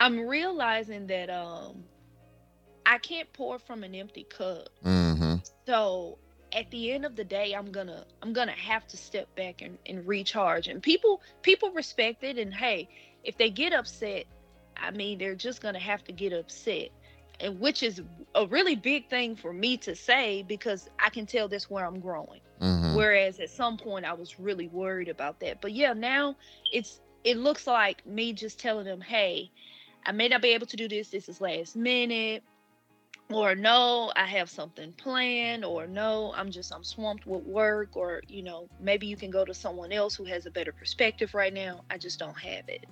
i'm 0.00 0.26
realizing 0.26 1.06
that 1.06 1.30
um 1.30 1.84
i 2.86 2.98
can't 2.98 3.32
pour 3.32 3.58
from 3.58 3.84
an 3.84 3.94
empty 3.94 4.24
cup 4.24 4.68
mm-hmm. 4.84 5.36
so 5.66 6.18
at 6.54 6.70
the 6.70 6.92
end 6.92 7.04
of 7.04 7.16
the 7.16 7.24
day 7.24 7.52
i'm 7.52 7.70
gonna 7.70 8.04
i'm 8.22 8.32
gonna 8.32 8.52
have 8.52 8.86
to 8.86 8.96
step 8.96 9.26
back 9.34 9.62
and, 9.62 9.76
and 9.86 10.06
recharge 10.06 10.68
and 10.68 10.82
people 10.82 11.20
people 11.42 11.70
respect 11.72 12.22
it 12.22 12.38
and 12.38 12.54
hey 12.54 12.88
if 13.24 13.36
they 13.38 13.50
get 13.50 13.72
upset 13.72 14.26
I 14.76 14.90
mean, 14.90 15.18
they're 15.18 15.34
just 15.34 15.60
to 15.62 15.78
have 15.78 16.04
to 16.04 16.12
get 16.12 16.32
upset. 16.32 16.88
And 17.40 17.58
which 17.58 17.82
is 17.82 18.00
a 18.34 18.46
really 18.46 18.76
big 18.76 19.08
thing 19.08 19.34
for 19.34 19.52
me 19.52 19.76
to 19.78 19.96
say 19.96 20.44
because 20.46 20.88
I 21.04 21.10
can 21.10 21.26
tell 21.26 21.48
this 21.48 21.68
where 21.68 21.84
I'm 21.84 21.98
growing. 21.98 22.40
Mm-hmm. 22.60 22.94
Whereas 22.94 23.40
at 23.40 23.50
some 23.50 23.76
point 23.76 24.04
I 24.04 24.12
was 24.12 24.38
really 24.38 24.68
worried 24.68 25.08
about 25.08 25.40
that. 25.40 25.60
But 25.60 25.72
yeah, 25.72 25.92
now 25.92 26.36
it's 26.72 27.00
it 27.24 27.36
looks 27.36 27.66
like 27.66 28.06
me 28.06 28.32
just 28.32 28.60
telling 28.60 28.84
them, 28.84 29.00
"Hey, 29.00 29.50
I 30.06 30.12
may 30.12 30.28
not 30.28 30.42
be 30.42 30.50
able 30.50 30.66
to 30.66 30.76
do 30.76 30.86
this. 30.86 31.08
This 31.08 31.28
is 31.28 31.40
last 31.40 31.74
minute." 31.74 32.44
Or 33.34 33.54
no, 33.54 34.12
I 34.14 34.26
have 34.26 34.48
something 34.48 34.92
planned, 34.92 35.64
or 35.64 35.86
no, 35.86 36.32
I'm 36.36 36.50
just 36.50 36.72
I'm 36.72 36.84
swamped 36.84 37.26
with 37.26 37.42
work, 37.44 37.96
or 37.96 38.22
you 38.28 38.42
know, 38.42 38.68
maybe 38.80 39.06
you 39.06 39.16
can 39.16 39.30
go 39.30 39.44
to 39.44 39.52
someone 39.52 39.92
else 39.92 40.14
who 40.14 40.24
has 40.24 40.46
a 40.46 40.50
better 40.50 40.72
perspective 40.72 41.34
right 41.34 41.52
now. 41.52 41.80
I 41.90 41.98
just 41.98 42.18
don't 42.18 42.38
have 42.38 42.68
it. 42.68 42.86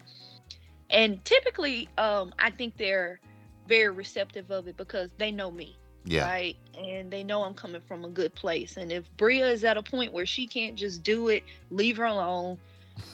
And 0.90 1.24
typically 1.24 1.88
um 1.96 2.34
i 2.38 2.50
think 2.50 2.76
they're 2.76 3.18
very 3.66 3.88
receptive 3.88 4.50
of 4.50 4.68
it 4.68 4.76
because 4.76 5.08
they 5.18 5.30
know 5.30 5.50
me 5.50 5.78
yeah. 6.04 6.24
right? 6.24 6.56
And 6.76 7.10
they 7.10 7.22
know 7.22 7.42
i'm 7.44 7.54
coming 7.54 7.80
from 7.80 8.04
a 8.04 8.08
good 8.08 8.34
place. 8.34 8.76
And 8.76 8.90
if 8.92 9.04
bria 9.16 9.48
is 9.48 9.64
at 9.64 9.76
a 9.76 9.82
point 9.82 10.12
where 10.12 10.26
she 10.26 10.46
can't 10.46 10.76
just 10.76 11.02
do 11.02 11.28
it 11.28 11.44
leave 11.70 11.96
her 11.96 12.04
alone 12.04 12.58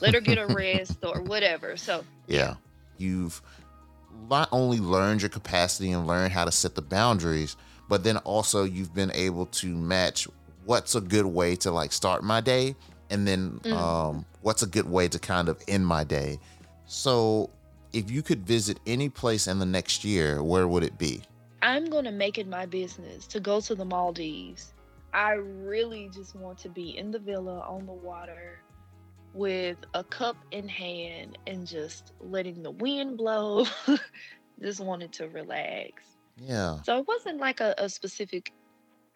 let 0.01 0.13
her 0.13 0.21
get 0.21 0.37
a 0.37 0.47
rest 0.53 0.97
or 1.03 1.21
whatever. 1.21 1.77
So 1.77 2.03
yeah. 2.27 2.55
You've 2.97 3.41
not 4.29 4.49
only 4.51 4.79
learned 4.79 5.21
your 5.21 5.29
capacity 5.29 5.91
and 5.91 6.07
learned 6.07 6.31
how 6.31 6.45
to 6.45 6.51
set 6.51 6.75
the 6.75 6.81
boundaries 6.81 7.55
but 7.87 8.03
then 8.03 8.17
also 8.17 8.63
you've 8.63 8.93
been 8.93 9.11
able 9.13 9.45
to 9.47 9.67
match 9.67 10.27
what's 10.65 10.95
a 10.95 11.01
good 11.01 11.25
way 11.25 11.55
to 11.55 11.71
like 11.71 11.91
start 11.91 12.23
my 12.23 12.39
day 12.39 12.75
and 13.09 13.27
then 13.27 13.59
mm. 13.63 13.73
um, 13.73 14.25
what's 14.41 14.61
a 14.61 14.67
good 14.67 14.89
way 14.89 15.07
to 15.07 15.17
kind 15.17 15.49
of 15.49 15.61
end 15.67 15.85
my 15.85 16.03
day 16.03 16.37
so 16.85 17.49
if 17.93 18.09
you 18.11 18.21
could 18.21 18.45
visit 18.45 18.79
any 18.85 19.09
place 19.09 19.47
in 19.47 19.59
the 19.59 19.65
next 19.65 20.03
year, 20.03 20.43
where 20.43 20.67
would 20.67 20.83
it 20.83 20.97
be? 20.97 21.21
I'm 21.61 21.85
going 21.85 22.05
to 22.05 22.11
make 22.11 22.37
it 22.37 22.47
my 22.47 22.65
business 22.65 23.27
to 23.27 23.39
go 23.39 23.59
to 23.61 23.75
the 23.75 23.85
Maldives. 23.85 24.73
I 25.13 25.33
really 25.33 26.09
just 26.13 26.35
want 26.35 26.57
to 26.59 26.69
be 26.69 26.97
in 26.97 27.11
the 27.11 27.19
villa 27.19 27.59
on 27.61 27.85
the 27.85 27.93
water 27.93 28.59
with 29.39 29.77
a 29.93 30.03
cup 30.03 30.35
in 30.51 30.67
hand 30.67 31.37
and 31.47 31.65
just 31.65 32.11
letting 32.19 32.61
the 32.61 32.71
wind 32.71 33.17
blow. 33.17 33.65
just 34.61 34.81
wanted 34.81 35.13
to 35.13 35.29
relax. 35.29 36.03
Yeah. 36.35 36.81
So 36.83 36.99
it 36.99 37.07
wasn't 37.07 37.39
like 37.39 37.61
a, 37.61 37.73
a 37.77 37.87
specific 37.87 38.51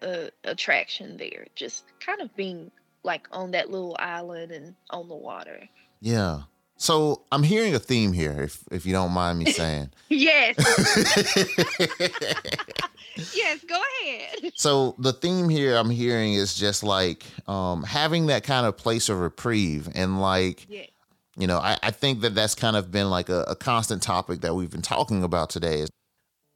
uh, 0.02 0.28
attraction 0.46 1.18
there, 1.18 1.48
just 1.56 1.84
kind 2.00 2.22
of 2.22 2.34
being 2.38 2.72
like 3.04 3.28
on 3.34 3.52
that 3.52 3.70
little 3.70 3.98
island 4.00 4.54
and 4.54 4.76
on 4.90 5.10
the 5.10 5.16
water. 5.16 5.68
Yeah. 6.00 6.44
So 6.84 7.24
I'm 7.32 7.43
hearing 7.43 7.74
a 7.76 7.80
theme 7.80 8.12
here, 8.12 8.41
if 8.41 8.62
if 8.69 8.86
you 8.86 8.91
don't 8.91 9.13
mind 9.13 9.39
me 9.39 9.46
saying. 9.46 9.91
yes. 10.10 10.58
yes, 13.34 13.63
go 13.63 13.82
ahead. 14.02 14.52
So 14.56 14.93
the 15.00 15.13
theme 15.13 15.48
here 15.48 15.78
I'm 15.78 15.89
hearing 15.89 16.34
is 16.34 16.54
just 16.54 16.84
like 16.84 17.24
um, 17.48 17.84
having 17.84 18.26
that 18.26 18.43
kind 18.43 18.67
of 18.67 18.76
place 18.76 19.08
of 19.08 19.22
reprieve 19.22 19.88
and 19.96 20.19
like. 20.19 20.65
Yeah. 20.67 20.88
You 21.38 21.48
know, 21.48 21.58
I, 21.58 21.78
I 21.82 21.91
think 21.91 22.19
that 22.22 22.36
that's 22.36 22.54
kind 22.54 22.76
of 22.76 22.91
been 22.91 23.10
like 23.10 23.30
a, 23.30 23.43
a 23.43 23.56
constant 23.56 24.04
topic 24.04 24.41
that 24.41 24.54
we've 24.54 24.69
been 24.69 24.82
talking 24.82 25.24
about 25.24 25.50
today. 25.50 25.80
Is 25.80 25.89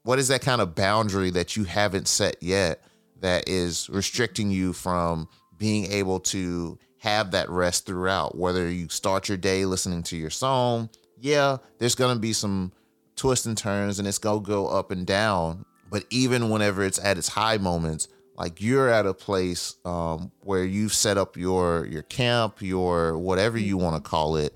what 0.03 0.19
is 0.19 0.27
that 0.27 0.41
kind 0.41 0.59
of 0.59 0.75
boundary 0.75 1.29
that 1.31 1.55
you 1.55 1.63
haven't 1.63 2.09
set 2.09 2.43
yet 2.43 2.83
that 3.21 3.47
is 3.47 3.89
restricting 3.89 4.51
you 4.51 4.73
from 4.73 5.29
being 5.57 5.89
able 5.89 6.19
to 6.19 6.77
have 6.99 7.31
that 7.31 7.49
rest 7.49 7.86
throughout. 7.86 8.38
Whether 8.38 8.69
you 8.69 8.89
start 8.89 9.29
your 9.29 9.38
day 9.38 9.65
listening 9.65 10.03
to 10.03 10.17
your 10.17 10.29
song, 10.29 10.89
yeah, 11.19 11.57
there's 11.79 11.95
gonna 11.95 12.19
be 12.19 12.33
some 12.33 12.71
twists 13.15 13.45
and 13.45 13.57
turns 13.57 13.99
and 13.99 14.07
it's 14.07 14.17
gonna 14.17 14.41
go 14.41 14.67
up 14.67 14.91
and 14.91 15.05
down. 15.05 15.65
But 15.89 16.05
even 16.10 16.49
whenever 16.49 16.83
it's 16.83 16.99
at 16.99 17.17
its 17.17 17.29
high 17.29 17.57
moments, 17.57 18.07
like 18.38 18.62
you're 18.62 18.89
at 18.89 19.05
a 19.05 19.13
place 19.13 19.75
um, 19.83 20.31
where 20.41 20.63
you've 20.63 20.93
set 20.93 21.17
up 21.17 21.38
your 21.38 21.86
your 21.86 22.03
camp, 22.03 22.62
your 22.62 23.17
whatever 23.17 23.57
you 23.57 23.77
want 23.77 24.01
to 24.01 24.10
call 24.10 24.38
it. 24.38 24.53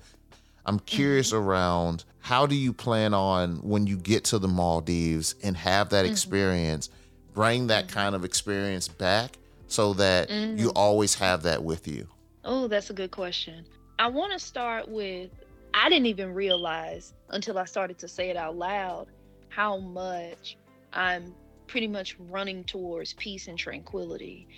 I'm 0.64 0.78
curious 0.78 1.32
mm-hmm. 1.32 1.44
around 1.44 2.04
how 2.20 2.46
do 2.46 2.54
you 2.54 2.72
plan 2.72 3.14
on 3.14 3.56
when 3.62 3.86
you 3.86 3.96
get 3.96 4.24
to 4.26 4.38
the 4.38 4.46
Maldives 4.46 5.34
and 5.42 5.56
have 5.56 5.88
that 5.90 6.04
mm-hmm. 6.04 6.12
experience, 6.12 6.88
bring 7.34 7.66
that 7.66 7.86
mm-hmm. 7.86 7.94
kind 7.94 8.14
of 8.14 8.24
experience 8.24 8.86
back 8.86 9.36
so 9.66 9.94
that 9.94 10.28
mm-hmm. 10.28 10.58
you 10.58 10.70
always 10.70 11.16
have 11.16 11.42
that 11.42 11.64
with 11.64 11.88
you. 11.88 12.06
Oh, 12.44 12.66
that's 12.68 12.90
a 12.90 12.94
good 12.94 13.10
question. 13.10 13.64
I 13.98 14.08
want 14.08 14.32
to 14.32 14.38
start 14.38 14.88
with 14.88 15.30
I 15.74 15.88
didn't 15.88 16.06
even 16.06 16.34
realize 16.34 17.14
until 17.30 17.58
I 17.58 17.64
started 17.64 17.98
to 17.98 18.08
say 18.08 18.30
it 18.30 18.36
out 18.36 18.56
loud 18.56 19.06
how 19.48 19.78
much 19.78 20.56
I'm 20.92 21.34
pretty 21.66 21.88
much 21.88 22.16
running 22.18 22.64
towards 22.64 23.14
peace 23.14 23.48
and 23.48 23.58
tranquility. 23.58 24.48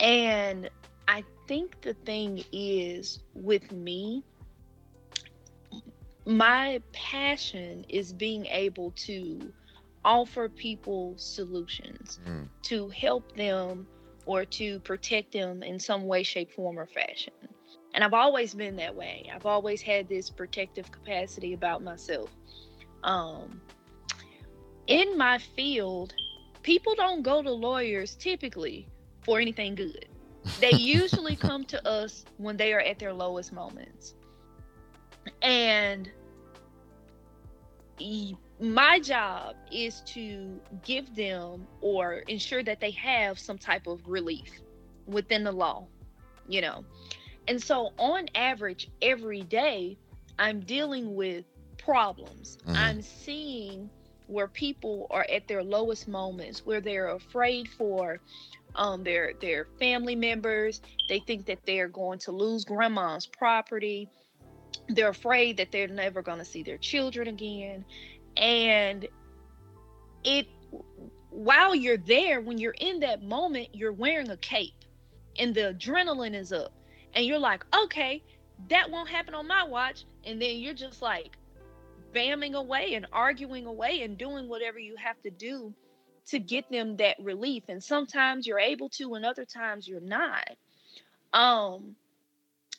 And 0.00 0.68
I 1.08 1.24
think 1.48 1.80
the 1.80 1.94
thing 1.94 2.44
is 2.52 3.20
with 3.34 3.72
me, 3.72 4.22
my 6.26 6.80
passion 6.92 7.84
is 7.88 8.12
being 8.12 8.46
able 8.46 8.90
to 8.92 9.52
offer 10.04 10.48
people 10.48 11.14
solutions 11.16 12.20
mm. 12.26 12.46
to 12.62 12.88
help 12.88 13.34
them 13.36 13.86
or 14.26 14.44
to 14.44 14.78
protect 14.80 15.32
them 15.32 15.62
in 15.62 15.78
some 15.78 16.06
way, 16.06 16.22
shape, 16.22 16.52
form, 16.52 16.78
or 16.78 16.86
fashion. 16.86 17.32
And 17.94 18.02
I've 18.02 18.14
always 18.14 18.54
been 18.54 18.76
that 18.76 18.94
way. 18.94 19.30
I've 19.34 19.46
always 19.46 19.82
had 19.82 20.08
this 20.08 20.30
protective 20.30 20.90
capacity 20.90 21.52
about 21.52 21.82
myself. 21.82 22.30
Um, 23.04 23.60
in 24.86 25.18
my 25.18 25.38
field, 25.38 26.14
people 26.62 26.94
don't 26.94 27.22
go 27.22 27.42
to 27.42 27.50
lawyers 27.50 28.14
typically 28.16 28.86
for 29.22 29.40
anything 29.40 29.74
good. 29.74 30.06
They 30.60 30.72
usually 30.78 31.36
come 31.36 31.64
to 31.66 31.86
us 31.86 32.24
when 32.38 32.56
they 32.56 32.72
are 32.72 32.80
at 32.80 32.98
their 32.98 33.12
lowest 33.12 33.52
moments. 33.52 34.14
And 35.42 36.10
my 38.62 39.00
job 39.00 39.56
is 39.72 40.00
to 40.06 40.60
give 40.84 41.14
them 41.16 41.66
or 41.80 42.14
ensure 42.28 42.62
that 42.62 42.80
they 42.80 42.92
have 42.92 43.38
some 43.38 43.58
type 43.58 43.88
of 43.88 44.00
relief 44.06 44.60
within 45.06 45.42
the 45.42 45.52
law, 45.52 45.86
you 46.48 46.60
know. 46.60 46.84
And 47.48 47.60
so, 47.60 47.90
on 47.98 48.28
average, 48.36 48.88
every 49.02 49.42
day, 49.42 49.98
I'm 50.38 50.60
dealing 50.60 51.16
with 51.16 51.44
problems. 51.76 52.58
Mm-hmm. 52.58 52.76
I'm 52.76 53.02
seeing 53.02 53.90
where 54.28 54.46
people 54.46 55.08
are 55.10 55.26
at 55.30 55.48
their 55.48 55.64
lowest 55.64 56.06
moments, 56.06 56.64
where 56.64 56.80
they're 56.80 57.08
afraid 57.08 57.68
for 57.68 58.20
um, 58.76 59.02
their 59.02 59.32
their 59.40 59.66
family 59.80 60.14
members. 60.14 60.80
They 61.08 61.18
think 61.18 61.46
that 61.46 61.58
they're 61.66 61.88
going 61.88 62.20
to 62.20 62.32
lose 62.32 62.64
grandma's 62.64 63.26
property. 63.26 64.08
They're 64.88 65.10
afraid 65.10 65.56
that 65.56 65.72
they're 65.72 65.88
never 65.88 66.22
going 66.22 66.38
to 66.38 66.44
see 66.44 66.62
their 66.62 66.78
children 66.78 67.28
again, 67.28 67.84
and 68.36 69.06
it 70.24 70.46
while 71.30 71.74
you're 71.74 71.96
there, 71.96 72.40
when 72.40 72.58
you're 72.58 72.74
in 72.78 73.00
that 73.00 73.22
moment, 73.22 73.68
you're 73.72 73.92
wearing 73.92 74.30
a 74.30 74.36
cape, 74.36 74.84
and 75.38 75.54
the 75.54 75.74
adrenaline 75.74 76.34
is 76.34 76.52
up, 76.52 76.72
and 77.14 77.24
you're 77.24 77.38
like, 77.38 77.64
okay, 77.74 78.22
that 78.68 78.90
won't 78.90 79.08
happen 79.08 79.34
on 79.34 79.46
my 79.48 79.64
watch, 79.64 80.04
and 80.24 80.40
then 80.40 80.58
you're 80.58 80.74
just 80.74 81.00
like 81.02 81.36
bamming 82.12 82.54
away 82.54 82.94
and 82.94 83.06
arguing 83.12 83.66
away 83.66 84.02
and 84.02 84.18
doing 84.18 84.48
whatever 84.48 84.78
you 84.78 84.94
have 84.96 85.20
to 85.22 85.30
do 85.30 85.72
to 86.26 86.38
get 86.38 86.70
them 86.70 86.96
that 86.98 87.16
relief. 87.20 87.64
And 87.68 87.82
sometimes 87.82 88.46
you're 88.46 88.58
able 88.58 88.88
to 88.90 89.14
and 89.14 89.24
other 89.24 89.44
times 89.44 89.88
you're 89.88 90.00
not. 90.00 90.48
Um 91.32 91.96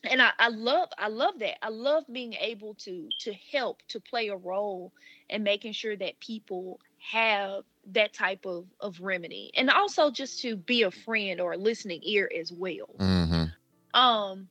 and 0.04 0.22
I, 0.22 0.32
I 0.40 0.50
love 0.50 0.90
i 0.98 1.08
love 1.08 1.40
that 1.40 1.64
i 1.64 1.70
love 1.70 2.04
being 2.12 2.34
able 2.34 2.76
to 2.86 3.12
to 3.20 3.34
help 3.52 3.82
to 3.90 4.00
play 4.00 4.28
a 4.30 4.36
role 4.38 4.94
in 5.30 5.44
making 5.44 5.74
sure 5.74 5.96
that 5.98 6.20
people 6.20 6.80
have 7.12 7.64
that 7.92 8.14
type 8.14 8.46
of 8.46 8.66
of 8.80 9.00
remedy 9.02 9.52
and 9.56 9.70
also 9.70 10.10
just 10.12 10.42
to 10.42 10.56
be 10.56 10.84
a 10.84 10.92
friend 10.92 11.40
or 11.42 11.54
a 11.54 11.58
listening 11.58 12.00
ear 12.04 12.30
as 12.40 12.52
well 12.52 13.00
Mm-hmm. 13.00 13.46
um 13.94 14.50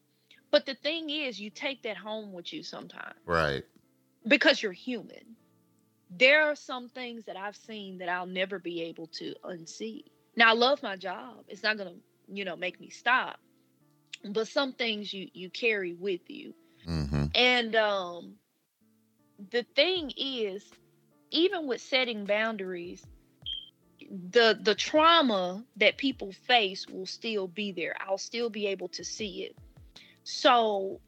but 0.51 0.67
the 0.67 0.75
thing 0.75 1.11
is 1.11 1.41
you 1.41 1.51
take 1.51 1.83
that 1.83 1.97
home 1.97 2.33
with 2.33 2.53
you 2.53 2.63
sometimes 2.63 3.17
Right. 3.27 3.65
because 4.27 4.63
you're 4.63 4.73
human. 4.73 5.37
There 6.11 6.43
are 6.51 6.55
some 6.57 6.89
things 6.89 7.25
that 7.27 7.37
I've 7.37 7.57
seen 7.57 7.99
that 7.99 8.09
I'll 8.09 8.27
never 8.27 8.59
be 8.59 8.83
able 8.83 9.07
to 9.19 9.35
unsee. 9.45 10.05
Now 10.37 10.51
I 10.51 10.55
love 10.55 10.83
my 10.83 10.97
job. 10.97 11.45
It's 11.49 11.63
not 11.63 11.77
gonna, 11.79 11.97
you 12.29 12.45
know, 12.45 12.57
make 12.57 12.81
me 12.81 12.91
stop. 12.91 13.39
But 14.25 14.49
some 14.49 14.73
things 14.73 15.13
you 15.13 15.29
you 15.33 15.51
carry 15.51 15.95
with 15.95 16.29
you. 16.29 16.55
Mm-hmm. 16.87 17.27
And 17.35 17.77
um 17.77 18.35
the 19.51 19.65
thing 19.75 20.13
is, 20.17 20.71
even 21.31 21.67
with 21.67 21.81
setting 21.81 22.25
boundaries, 22.25 23.05
the 24.31 24.59
the 24.61 24.75
trauma 24.75 25.65
that 25.77 25.97
people 25.97 26.33
face 26.33 26.87
will 26.89 27.07
still 27.07 27.49
be 27.49 27.73
there. 27.73 27.95
I'll 28.01 28.19
still 28.19 28.51
be 28.51 28.67
able 28.69 28.89
to 28.89 29.05
see 29.05 29.45
it. 29.45 29.57
So 30.25 31.01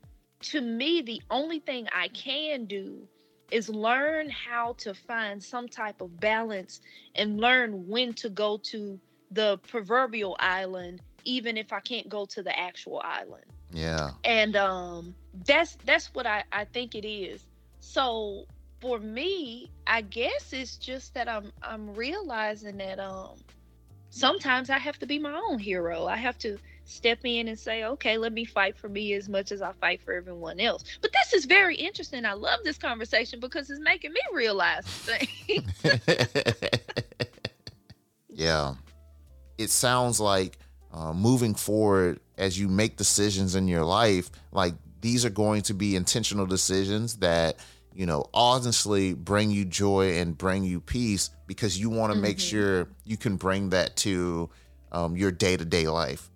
to 0.43 0.61
me, 0.61 1.03
the 1.03 1.23
only 1.31 1.61
thing 1.61 1.89
I 1.95 2.09
can 2.09 2.67
do 2.67 3.07
is 3.51 3.69
learn 3.69 4.29
how 4.31 4.75
to 4.79 4.95
find 4.95 5.43
some 5.43 5.69
type 5.69 6.01
of 6.01 6.19
balance 6.19 6.81
and 7.15 7.41
learn 7.41 7.87
when 7.87 8.13
to 8.15 8.29
go 8.29 8.59
to 8.65 8.99
the 9.31 9.59
proverbial 9.69 10.37
island, 10.39 11.01
even 11.25 11.57
if 11.57 11.73
I 11.73 11.81
can't 11.81 12.09
go 12.09 12.27
to 12.27 12.43
the 12.43 12.59
actual 12.59 13.01
island. 13.05 13.45
Yeah. 13.73 14.11
and 14.23 14.55
um 14.55 15.15
that's 15.47 15.77
that's 15.85 16.15
what 16.15 16.27
I, 16.27 16.45
I 16.53 16.65
think 16.65 16.95
it 16.95 17.05
is. 17.05 17.45
So 17.81 18.47
for 18.85 18.99
me 18.99 19.71
i 19.87 20.03
guess 20.03 20.53
it's 20.53 20.77
just 20.77 21.15
that 21.15 21.27
i'm 21.27 21.51
i'm 21.63 21.95
realizing 21.95 22.77
that 22.77 22.99
um 22.99 23.31
sometimes 24.11 24.69
i 24.69 24.77
have 24.77 24.99
to 24.99 25.07
be 25.07 25.19
my 25.19 25.41
own 25.49 25.59
hero. 25.59 26.05
I 26.05 26.17
have 26.17 26.37
to 26.41 26.59
step 26.85 27.21
in 27.25 27.49
and 27.49 27.59
say 27.59 27.85
okay 27.85 28.19
let 28.19 28.35
me 28.35 28.45
fight 28.45 28.77
for 28.77 28.91
me 28.91 29.15
as 29.15 29.27
much 29.27 29.53
as 29.53 29.63
i 29.63 29.73
fight 29.73 30.03
for 30.03 30.13
everyone 30.13 30.61
else. 30.61 30.85
But 31.01 31.13
this 31.13 31.33
is 31.33 31.47
very 31.47 31.77
interesting. 31.77 32.27
I 32.27 32.35
love 32.35 32.61
this 32.63 32.77
conversation 32.77 33.41
because 33.41 33.71
it's 33.71 33.81
making 33.81 34.13
me 34.13 34.21
realize 34.35 34.85
things 34.85 35.73
yeah. 38.29 38.75
It 39.57 39.71
sounds 39.71 40.21
like 40.21 40.59
uh, 40.95 41.13
moving 41.13 41.55
forward 41.55 42.21
as 42.39 42.59
you 42.59 42.69
make 42.69 42.97
decisions 42.97 43.55
in 43.57 43.69
your 43.69 43.85
life, 43.85 44.31
like 44.53 44.75
these 45.03 45.25
are 45.27 45.31
going 45.31 45.63
to 45.63 45.75
be 45.75 45.97
intentional 45.97 46.47
decisions 46.47 47.17
that, 47.19 47.57
you 47.95 48.07
know, 48.07 48.25
honestly 48.33 49.15
bring 49.15 49.51
you 49.51 49.65
joy 49.65 50.19
and 50.19 50.39
bring 50.39 50.65
you 50.65 50.81
peace 50.81 51.31
because 51.47 51.79
you 51.79 51.91
want 51.91 52.11
to 52.13 52.17
make 52.17 52.39
Mhm. 52.39 52.43
sure 52.43 52.89
you 53.05 53.17
can 53.19 53.37
bring 53.37 53.71
that 53.71 53.97
to 53.97 54.51
um, 54.93 55.17
your 55.17 55.33
day 55.33 55.57
to 55.57 55.65
day 55.65 55.89
life. 55.89 56.31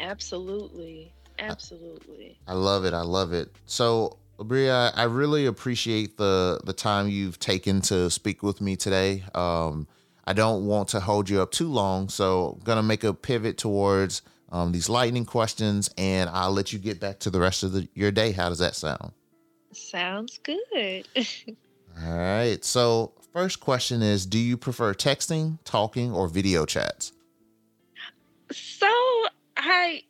absolutely 0.00 1.12
absolutely 1.38 2.38
I 2.46 2.54
love 2.54 2.84
it. 2.84 2.94
I 2.94 3.02
love 3.02 3.32
it. 3.32 3.54
So, 3.66 4.18
Bria, 4.38 4.92
I 4.94 5.04
really 5.04 5.46
appreciate 5.46 6.16
the 6.16 6.60
the 6.64 6.72
time 6.72 7.08
you've 7.08 7.38
taken 7.38 7.80
to 7.82 8.10
speak 8.10 8.42
with 8.42 8.60
me 8.60 8.76
today. 8.76 9.24
Um, 9.34 9.86
I 10.28 10.34
don't 10.34 10.66
want 10.66 10.88
to 10.88 11.00
hold 11.00 11.30
you 11.30 11.40
up 11.40 11.52
too 11.52 11.70
long, 11.70 12.10
so 12.10 12.60
gonna 12.62 12.82
make 12.82 13.02
a 13.02 13.14
pivot 13.14 13.56
towards 13.56 14.20
um, 14.52 14.72
these 14.72 14.90
lightning 14.90 15.24
questions, 15.24 15.88
and 15.96 16.28
I'll 16.28 16.52
let 16.52 16.70
you 16.70 16.78
get 16.78 17.00
back 17.00 17.18
to 17.20 17.30
the 17.30 17.40
rest 17.40 17.62
of 17.62 17.72
the, 17.72 17.88
your 17.94 18.10
day. 18.10 18.32
How 18.32 18.50
does 18.50 18.58
that 18.58 18.76
sound? 18.76 19.12
sounds 19.72 20.38
good 20.42 21.06
All 22.04 22.18
right. 22.18 22.62
So, 22.62 23.14
first 23.32 23.60
question 23.60 24.02
is: 24.02 24.26
Do 24.26 24.38
you 24.38 24.58
prefer 24.58 24.92
texting, 24.92 25.58
talking, 25.64 26.12
or 26.12 26.28
video 26.28 26.66
chats? 26.66 27.12
So 28.52 28.92
I 29.56 30.02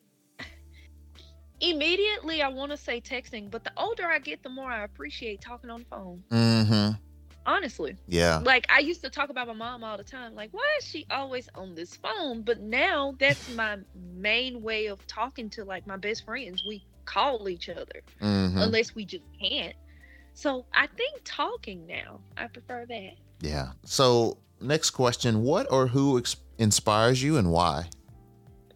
immediately 1.61 2.41
I 2.41 2.49
want 2.49 2.71
to 2.71 2.77
say 2.77 2.99
texting, 2.99 3.49
but 3.49 3.63
the 3.63 3.71
older 3.77 4.07
I 4.07 4.19
get, 4.19 4.43
the 4.43 4.49
more 4.49 4.69
I 4.69 4.83
appreciate 4.83 5.39
talking 5.39 5.69
on 5.69 5.79
the 5.79 5.85
phone. 5.85 6.23
Mm-hmm. 6.29 7.08
Honestly, 7.49 7.97
Yeah. 8.07 8.37
like 8.45 8.65
I 8.69 8.79
used 8.79 9.01
to 9.03 9.09
talk 9.09 9.29
about 9.29 9.47
my 9.47 9.53
mom 9.53 9.83
all 9.83 9.97
the 9.97 10.03
time. 10.03 10.35
Like, 10.35 10.49
why 10.51 10.67
is 10.79 10.85
she 10.85 11.05
always 11.09 11.49
on 11.55 11.73
this 11.73 11.95
phone? 11.95 12.43
But 12.43 12.59
now 12.61 13.15
that's 13.19 13.49
my 13.55 13.77
main 14.15 14.61
way 14.61 14.85
of 14.85 15.05
talking 15.07 15.49
to 15.51 15.63
like 15.65 15.87
my 15.87 15.97
best 15.97 16.25
friends. 16.25 16.63
We 16.67 16.85
call 17.05 17.49
each 17.49 17.67
other 17.69 18.01
Mm-hmm. 18.21 18.59
unless 18.59 18.93
we 18.93 19.03
just 19.03 19.23
can't. 19.41 19.75
So 20.35 20.65
I 20.73 20.85
think 20.95 21.21
talking 21.25 21.87
now. 21.87 22.19
I 22.37 22.47
prefer 22.47 22.85
that. 22.87 23.13
Yeah. 23.41 23.69
So, 23.83 24.37
next 24.61 24.91
question: 24.91 25.41
What 25.43 25.65
or 25.71 25.87
who 25.87 26.19
ex- 26.19 26.35
inspires 26.59 27.21
you, 27.23 27.37
and 27.37 27.51
why? 27.51 27.89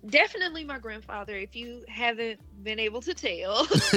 Definitely 0.09 0.65
my 0.65 0.79
grandfather. 0.79 1.37
If 1.37 1.55
you 1.55 1.85
haven't 1.87 2.39
been 2.63 2.79
able 2.79 3.01
to 3.01 3.13
tell. 3.13 3.67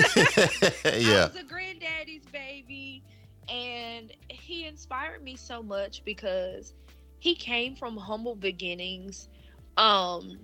yeah. 0.84 1.24
I 1.24 1.26
was 1.26 1.36
a 1.36 1.44
granddaddy's 1.48 2.26
baby, 2.30 3.02
and 3.48 4.12
he 4.28 4.66
inspired 4.66 5.22
me 5.22 5.36
so 5.36 5.62
much 5.62 6.04
because 6.04 6.74
he 7.18 7.34
came 7.34 7.74
from 7.76 7.96
humble 7.96 8.34
beginnings, 8.34 9.28
um, 9.76 10.38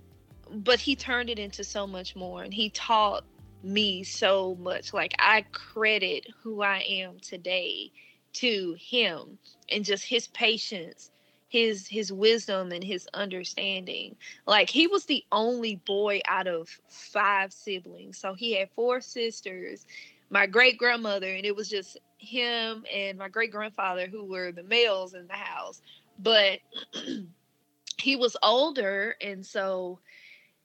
but 0.49 0.79
he 0.79 0.95
turned 0.95 1.29
it 1.29 1.39
into 1.39 1.63
so 1.63 1.87
much 1.87 2.15
more, 2.15 2.43
and 2.43 2.53
he 2.53 2.69
taught 2.69 3.25
me 3.63 4.03
so 4.03 4.55
much. 4.55 4.93
Like 4.93 5.13
I 5.19 5.45
credit 5.51 6.27
who 6.41 6.61
I 6.61 6.79
am 6.79 7.19
today 7.19 7.91
to 8.33 8.75
him 8.79 9.37
and 9.69 9.85
just 9.85 10.05
his 10.05 10.27
patience 10.27 11.11
his 11.53 11.87
his 11.87 12.11
wisdom 12.11 12.71
and 12.71 12.83
his 12.83 13.07
understanding 13.13 14.15
like 14.47 14.71
he 14.71 14.87
was 14.87 15.05
the 15.05 15.23
only 15.31 15.75
boy 15.85 16.19
out 16.27 16.47
of 16.47 16.67
five 16.89 17.53
siblings 17.53 18.17
so 18.17 18.33
he 18.33 18.57
had 18.57 18.67
four 18.71 18.99
sisters 18.99 19.85
my 20.33 20.47
great 20.47 20.79
grandmother 20.79 21.27
and 21.27 21.45
it 21.45 21.55
was 21.55 21.69
just 21.69 21.99
him 22.17 22.83
and 22.91 23.19
my 23.19 23.29
great 23.29 23.51
grandfather 23.51 24.07
who 24.07 24.25
were 24.25 24.51
the 24.51 24.63
males 24.63 25.13
in 25.13 25.27
the 25.27 25.33
house. 25.33 25.79
But 26.17 26.59
he 27.99 28.15
was 28.15 28.35
older 28.41 29.15
and 29.21 29.45
so 29.45 29.99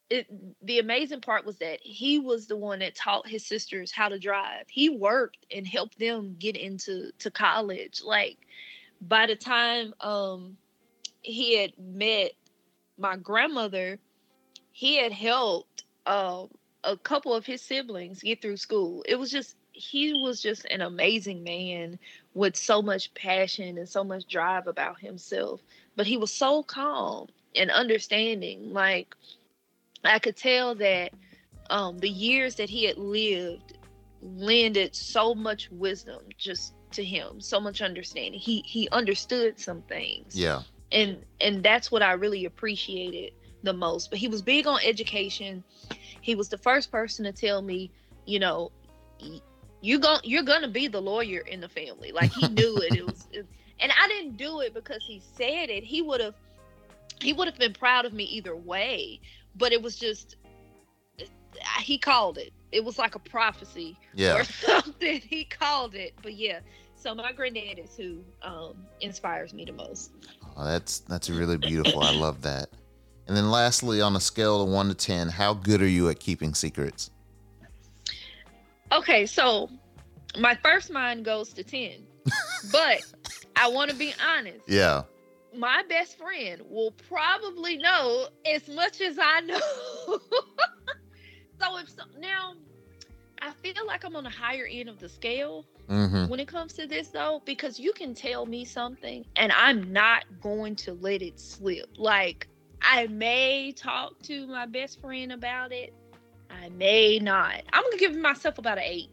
it, 0.09 0.27
the 0.63 0.79
amazing 0.79 1.21
part 1.21 1.45
was 1.45 1.59
that 1.59 1.81
he 1.83 2.19
was 2.19 2.47
the 2.47 2.57
one 2.57 2.79
that 2.79 2.95
taught 2.95 3.29
his 3.29 3.45
sisters 3.45 3.93
how 3.93 4.09
to 4.09 4.19
drive. 4.19 4.65
He 4.71 4.89
worked 4.89 5.45
and 5.55 5.67
helped 5.67 5.99
them 5.99 6.35
get 6.39 6.57
into 6.57 7.11
to 7.19 7.31
college. 7.31 8.01
Like 8.03 8.39
by 9.03 9.27
the 9.27 9.37
time 9.37 9.93
um 10.01 10.57
he 11.21 11.59
had 11.59 11.73
met 11.79 12.33
my 12.97 13.17
grandmother 13.17 13.99
he 14.73 14.97
had 14.97 15.13
helped 15.13 15.85
um 16.07 16.49
a 16.85 16.97
couple 16.97 17.35
of 17.35 17.45
his 17.45 17.61
siblings 17.61 18.23
get 18.23 18.41
through 18.41 18.57
school. 18.57 19.05
It 19.07 19.17
was 19.17 19.31
just 19.31 19.58
he 19.79 20.13
was 20.15 20.43
just 20.43 20.65
an 20.67 20.81
amazing 20.81 21.43
man 21.45 21.99
with 22.35 22.57
so 22.57 22.83
much 22.83 23.13
passion 23.15 23.79
and 23.79 23.89
so 23.89 24.05
much 24.05 24.27
drive 24.27 24.67
about 24.67 25.01
himself 25.01 25.61
but 25.97 26.07
he 26.07 26.17
was 26.17 26.33
so 26.33 26.63
calm 26.63 27.29
and 27.57 27.71
understanding 27.71 28.73
like 28.73 29.15
i 30.05 30.19
could 30.19 30.37
tell 30.37 30.75
that 30.75 31.13
um 31.71 31.99
the 31.99 32.09
years 32.09 32.57
that 32.57 32.69
he 32.69 32.85
had 32.85 32.99
lived 32.99 33.79
lended 34.23 34.95
so 34.95 35.35
much 35.35 35.71
wisdom 35.71 36.21
just 36.37 36.75
to 36.91 37.05
him 37.05 37.41
so 37.41 37.61
much 37.61 37.81
understanding 37.81 38.41
he 38.41 38.63
he 38.67 38.89
understood 38.91 39.59
some 39.59 39.83
things 39.83 40.39
Yeah. 40.39 40.63
and 40.93 41.25
and 41.41 41.63
that's 41.63 41.91
what 41.91 42.03
I 42.03 42.13
really 42.13 42.45
appreciated 42.47 43.33
the 43.63 43.73
most. 43.73 44.11
But 44.11 44.19
he 44.19 44.29
was 44.29 44.43
big 44.43 44.67
on 44.67 44.81
education. 44.85 45.65
He 46.21 46.35
was 46.35 46.49
the 46.49 46.59
first 46.59 46.91
person 46.91 47.25
to 47.25 47.33
tell 47.33 47.63
me, 47.63 47.91
you 48.27 48.39
know, 48.39 48.73
you 49.81 49.99
going 49.99 50.21
you're 50.25 50.43
gonna 50.43 50.69
be 50.69 50.89
the 50.89 51.01
lawyer 51.01 51.41
in 51.41 51.61
the 51.61 51.69
family. 51.69 52.13
Like 52.13 52.31
he 52.33 52.49
knew 52.49 52.79
it. 52.79 52.95
It 52.95 53.05
was, 53.07 53.27
it, 53.33 53.47
and 53.81 53.93
I 54.01 54.09
didn't 54.09 54.37
do 54.37 54.61
it 54.61 54.75
because 54.75 55.03
he 55.07 55.23
said 55.37 55.71
it. 55.71 55.85
He 55.85 56.03
would 56.03 56.21
have 56.21 56.35
he 57.21 57.33
would 57.33 57.47
have 57.49 57.59
been 57.59 57.73
proud 57.73 58.05
of 58.05 58.13
me 58.13 58.25
either 58.25 58.55
way. 58.57 59.21
but 59.57 59.73
it 59.73 59.83
was 59.83 59.97
just 59.97 60.37
he 61.81 61.99
called 61.99 62.39
it. 62.39 62.53
It 62.73 62.85
was 62.85 62.99
like 62.99 63.15
a 63.15 63.19
prophecy 63.19 63.97
Yeah. 64.15 64.37
or 64.39 64.45
something. 64.67 65.21
He 65.21 65.45
called 65.45 65.95
it. 65.95 66.15
But 66.23 66.35
yeah, 66.35 66.61
so 66.95 67.15
my 67.15 67.33
granddad 67.33 67.79
is 67.79 67.97
who 67.97 68.23
um, 68.43 68.75
inspires 69.01 69.53
me 69.55 69.65
the 69.65 69.73
most. 69.73 70.13
Oh, 70.57 70.65
that's 70.65 71.01
that's 71.01 71.31
really 71.31 71.57
beautiful. 71.57 72.03
I 72.03 72.13
love 72.13 72.43
that. 72.43 72.69
And 73.27 73.37
then 73.37 73.51
lastly, 73.51 74.01
on 74.01 74.17
a 74.17 74.21
scale 74.21 74.63
of 74.63 74.69
one 74.69 74.89
to 74.89 74.95
ten, 74.95 75.29
how 75.29 75.55
good 75.55 75.83
are 75.83 75.89
you 75.89 76.09
at 76.09 76.19
keeping 76.21 76.55
secrets? 76.55 77.11
Okay, 78.93 79.27
so 79.27 79.71
my 80.39 80.55
first 80.63 80.91
mind 80.91 81.25
goes 81.25 81.53
to 81.55 81.65
10. 81.65 82.07
but 82.73 83.01
I 83.57 83.69
want 83.69 83.91
to 83.91 83.97
be 83.97 84.15
honest. 84.27 84.69
Yeah. 84.69 85.03
My 85.55 85.83
best 85.89 86.19
friend 86.19 86.63
will 86.69 86.93
probably 87.09 87.79
know 87.79 88.29
as 88.47 88.69
much 88.69 89.01
as 89.01 89.19
I 89.21 89.41
know. 89.41 89.59
so 91.61 91.79
if 91.79 91.89
so, 91.89 92.03
now 92.19 92.55
I 93.41 93.53
feel 93.53 93.87
like 93.87 94.05
I'm 94.05 94.15
on 94.17 94.25
the 94.25 94.31
higher 94.31 94.69
end 94.71 94.89
of 94.89 94.99
the 94.99 95.09
scale 95.09 95.65
Mm-hmm. 95.89 96.27
when 96.29 96.39
it 96.39 96.47
comes 96.47 96.75
to 96.75 96.87
this 96.87 97.09
though 97.09 97.41
because 97.47 97.81
you 97.81 97.95
can 97.95 98.13
tell 98.13 98.45
me 98.45 98.67
something 98.67 99.25
and 99.37 99.51
I'm 99.53 99.91
not 99.91 100.25
going 100.43 100.77
to 100.77 100.93
let 100.93 101.23
it 101.23 101.41
slip. 101.41 101.87
Like 101.97 102.47
I 102.83 103.07
may 103.07 103.73
talk 103.73 104.21
to 104.25 104.47
my 104.47 104.67
best 104.67 105.01
friend 105.01 105.33
about 105.33 105.73
it. 105.73 105.95
I 106.51 106.69
may 106.71 107.19
not. 107.19 107.63
I'm 107.73 107.83
gonna 107.83 107.97
give 107.97 108.17
myself 108.17 108.59
about 108.59 108.79
an 108.79 108.85
eight. 108.85 109.11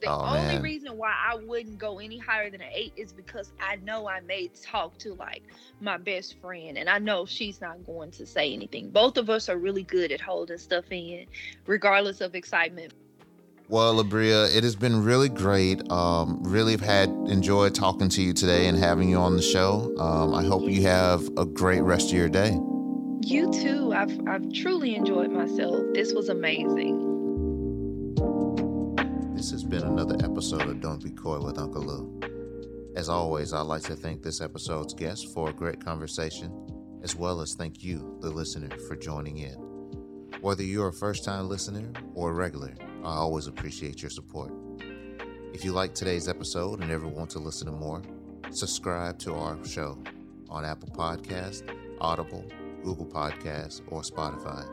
The 0.00 0.08
Oh, 0.10 0.24
only 0.24 0.54
man. 0.54 0.62
reason 0.62 0.96
why 0.96 1.14
I 1.16 1.36
wouldn't 1.36 1.78
go 1.78 2.00
any 2.00 2.18
higher 2.18 2.50
than 2.50 2.60
an 2.60 2.70
eight 2.74 2.92
is 2.96 3.12
because 3.12 3.52
I 3.60 3.76
know 3.76 4.08
I 4.08 4.18
may 4.20 4.48
talk 4.48 4.98
to 4.98 5.14
like 5.14 5.44
my 5.80 5.96
best 5.96 6.40
friend 6.40 6.76
and 6.76 6.90
I 6.90 6.98
know 6.98 7.24
she's 7.24 7.60
not 7.60 7.86
going 7.86 8.10
to 8.12 8.26
say 8.26 8.52
anything. 8.52 8.90
Both 8.90 9.16
of 9.16 9.30
us 9.30 9.48
are 9.48 9.56
really 9.56 9.84
good 9.84 10.10
at 10.10 10.20
holding 10.20 10.58
stuff 10.58 10.86
in, 10.90 11.26
regardless 11.66 12.20
of 12.20 12.34
excitement. 12.34 12.92
Well, 13.68 14.02
La'Bria, 14.02 14.54
it 14.54 14.64
has 14.64 14.74
been 14.74 15.04
really 15.04 15.28
great. 15.28 15.88
Um, 15.90 16.42
really 16.42 16.72
have 16.72 16.80
had 16.80 17.08
enjoyed 17.08 17.74
talking 17.74 18.08
to 18.10 18.22
you 18.22 18.32
today 18.32 18.66
and 18.66 18.76
having 18.76 19.08
you 19.08 19.16
on 19.18 19.36
the 19.36 19.42
show. 19.42 19.94
Um, 19.98 20.34
I 20.34 20.42
hope 20.42 20.68
you 20.68 20.82
have 20.82 21.26
a 21.38 21.46
great 21.46 21.80
rest 21.80 22.08
of 22.10 22.18
your 22.18 22.28
day. 22.28 22.58
You 23.24 23.52
too. 23.52 23.92
I've 23.94 24.20
I've 24.26 24.52
truly 24.52 24.96
enjoyed 24.96 25.30
myself. 25.30 25.80
This 25.94 26.12
was 26.12 26.28
amazing. 26.28 27.10
This 29.34 29.50
has 29.52 29.64
been 29.64 29.84
another 29.84 30.16
episode 30.24 30.68
of 30.68 30.80
Don't 30.80 31.02
Be 31.02 31.10
Koi 31.10 31.38
with 31.38 31.56
Unkle 31.56 31.84
Lew. 31.86 32.92
As 32.96 33.08
always, 33.08 33.52
I'd 33.52 33.62
like 33.62 33.82
to 33.84 33.94
thank 33.94 34.22
this 34.22 34.40
episode's 34.40 34.92
guest 34.92 35.32
for 35.32 35.50
a 35.50 35.52
great 35.52 35.82
conversation, 35.84 36.52
as 37.02 37.16
well 37.16 37.40
as 37.40 37.54
thank 37.54 37.82
you, 37.82 38.18
the 38.20 38.28
listener, 38.30 38.76
for 38.88 38.96
joining 38.96 39.38
in. 39.38 39.54
Whether 40.40 40.64
you're 40.64 40.88
a 40.88 40.92
first 40.92 41.24
time 41.24 41.48
listener 41.48 41.92
or 42.14 42.30
a 42.30 42.34
regular, 42.34 42.74
I 43.04 43.14
always 43.14 43.46
appreciate 43.46 44.02
your 44.02 44.10
support. 44.10 44.52
If 45.54 45.64
you 45.64 45.72
like 45.72 45.94
today's 45.94 46.28
episode 46.28 46.82
and 46.82 46.90
ever 46.90 47.06
want 47.06 47.30
to 47.30 47.38
listen 47.38 47.66
to 47.66 47.72
more, 47.72 48.02
subscribe 48.50 49.18
to 49.20 49.34
our 49.34 49.64
show 49.64 50.02
on 50.48 50.64
Apple 50.64 50.88
Podcasts, 50.88 51.62
Audible, 52.00 52.44
Google 52.82 53.06
Podcasts, 53.06 53.80
or 53.88 54.02
Spotify. 54.02 54.68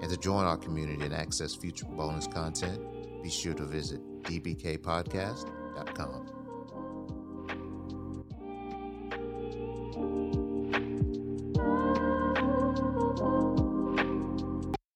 And 0.00 0.10
to 0.10 0.16
join 0.16 0.44
our 0.44 0.56
community 0.56 1.04
and 1.04 1.14
access 1.14 1.54
future 1.54 1.86
bonus 1.86 2.26
content, 2.26 2.80
be 3.22 3.30
sure 3.30 3.54
to 3.54 3.64
visit 3.64 4.00
dbkpodcast.com. 4.22 6.37